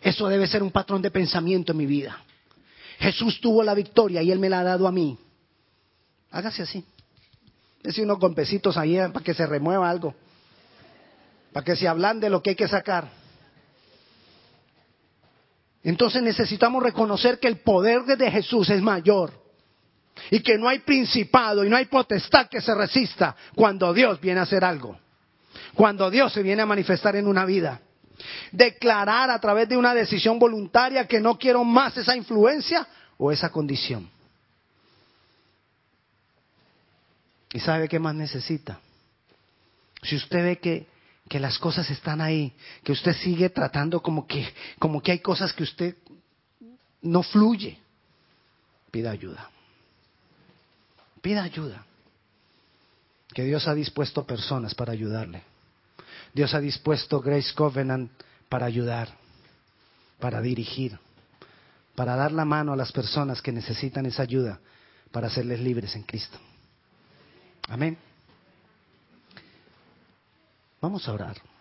Eso 0.00 0.28
debe 0.28 0.46
ser 0.46 0.62
un 0.62 0.70
patrón 0.70 1.02
de 1.02 1.10
pensamiento 1.10 1.72
en 1.72 1.78
mi 1.78 1.86
vida. 1.86 2.22
Jesús 2.98 3.40
tuvo 3.40 3.62
la 3.62 3.74
victoria 3.74 4.22
y 4.22 4.30
Él 4.30 4.38
me 4.38 4.48
la 4.48 4.60
ha 4.60 4.64
dado 4.64 4.86
a 4.86 4.92
mí. 4.92 5.18
Hágase 6.30 6.62
así. 6.62 6.84
Es 7.82 7.98
unos 7.98 8.18
golpecitos 8.18 8.76
ahí 8.76 8.96
eh, 8.96 9.08
para 9.08 9.24
que 9.24 9.34
se 9.34 9.44
remueva 9.46 9.90
algo. 9.90 10.14
Para 11.52 11.64
que 11.64 11.76
se 11.76 11.86
hablan 11.86 12.20
de 12.20 12.30
lo 12.30 12.42
que 12.42 12.50
hay 12.50 12.56
que 12.56 12.68
sacar. 12.68 13.08
Entonces 15.84 16.22
necesitamos 16.22 16.82
reconocer 16.82 17.38
que 17.38 17.48
el 17.48 17.58
poder 17.58 18.04
de 18.04 18.30
Jesús 18.30 18.70
es 18.70 18.80
mayor. 18.80 19.32
Y 20.30 20.40
que 20.40 20.56
no 20.56 20.68
hay 20.68 20.80
principado 20.80 21.64
y 21.64 21.70
no 21.70 21.76
hay 21.76 21.86
potestad 21.86 22.48
que 22.48 22.60
se 22.60 22.74
resista 22.74 23.34
cuando 23.54 23.92
Dios 23.92 24.20
viene 24.20 24.40
a 24.40 24.44
hacer 24.44 24.64
algo. 24.64 24.98
Cuando 25.74 26.10
Dios 26.10 26.32
se 26.32 26.42
viene 26.42 26.62
a 26.62 26.66
manifestar 26.66 27.16
en 27.16 27.26
una 27.26 27.44
vida. 27.44 27.80
Declarar 28.52 29.30
a 29.30 29.40
través 29.40 29.68
de 29.68 29.76
una 29.76 29.94
decisión 29.94 30.38
voluntaria 30.38 31.06
que 31.06 31.20
no 31.20 31.38
quiero 31.38 31.64
más 31.64 31.96
esa 31.96 32.14
influencia 32.14 32.86
o 33.18 33.32
esa 33.32 33.50
condición. 33.50 34.08
¿Y 37.52 37.60
sabe 37.60 37.88
qué 37.88 37.98
más 37.98 38.14
necesita? 38.14 38.80
Si 40.02 40.16
usted 40.16 40.42
ve 40.42 40.58
que, 40.58 40.86
que 41.32 41.40
las 41.40 41.58
cosas 41.58 41.88
están 41.88 42.20
ahí, 42.20 42.52
que 42.84 42.92
usted 42.92 43.14
sigue 43.14 43.48
tratando 43.48 44.02
como 44.02 44.26
que, 44.26 44.52
como 44.78 45.00
que 45.02 45.12
hay 45.12 45.20
cosas 45.20 45.54
que 45.54 45.62
usted 45.62 45.96
no 47.00 47.22
fluye, 47.22 47.78
pida 48.90 49.12
ayuda. 49.12 49.50
Pida 51.22 51.42
ayuda. 51.42 51.86
Que 53.32 53.44
Dios 53.44 53.66
ha 53.66 53.74
dispuesto 53.74 54.26
personas 54.26 54.74
para 54.74 54.92
ayudarle. 54.92 55.42
Dios 56.34 56.52
ha 56.52 56.60
dispuesto 56.60 57.22
Grace 57.22 57.54
Covenant 57.54 58.12
para 58.50 58.66
ayudar, 58.66 59.08
para 60.20 60.42
dirigir, 60.42 60.98
para 61.94 62.14
dar 62.14 62.32
la 62.32 62.44
mano 62.44 62.74
a 62.74 62.76
las 62.76 62.92
personas 62.92 63.40
que 63.40 63.52
necesitan 63.52 64.04
esa 64.04 64.24
ayuda 64.24 64.60
para 65.10 65.28
hacerles 65.28 65.60
libres 65.60 65.96
en 65.96 66.02
Cristo. 66.02 66.38
Amén. 67.70 67.96
Vamos 70.82 71.08
a 71.08 71.12
orar. 71.12 71.51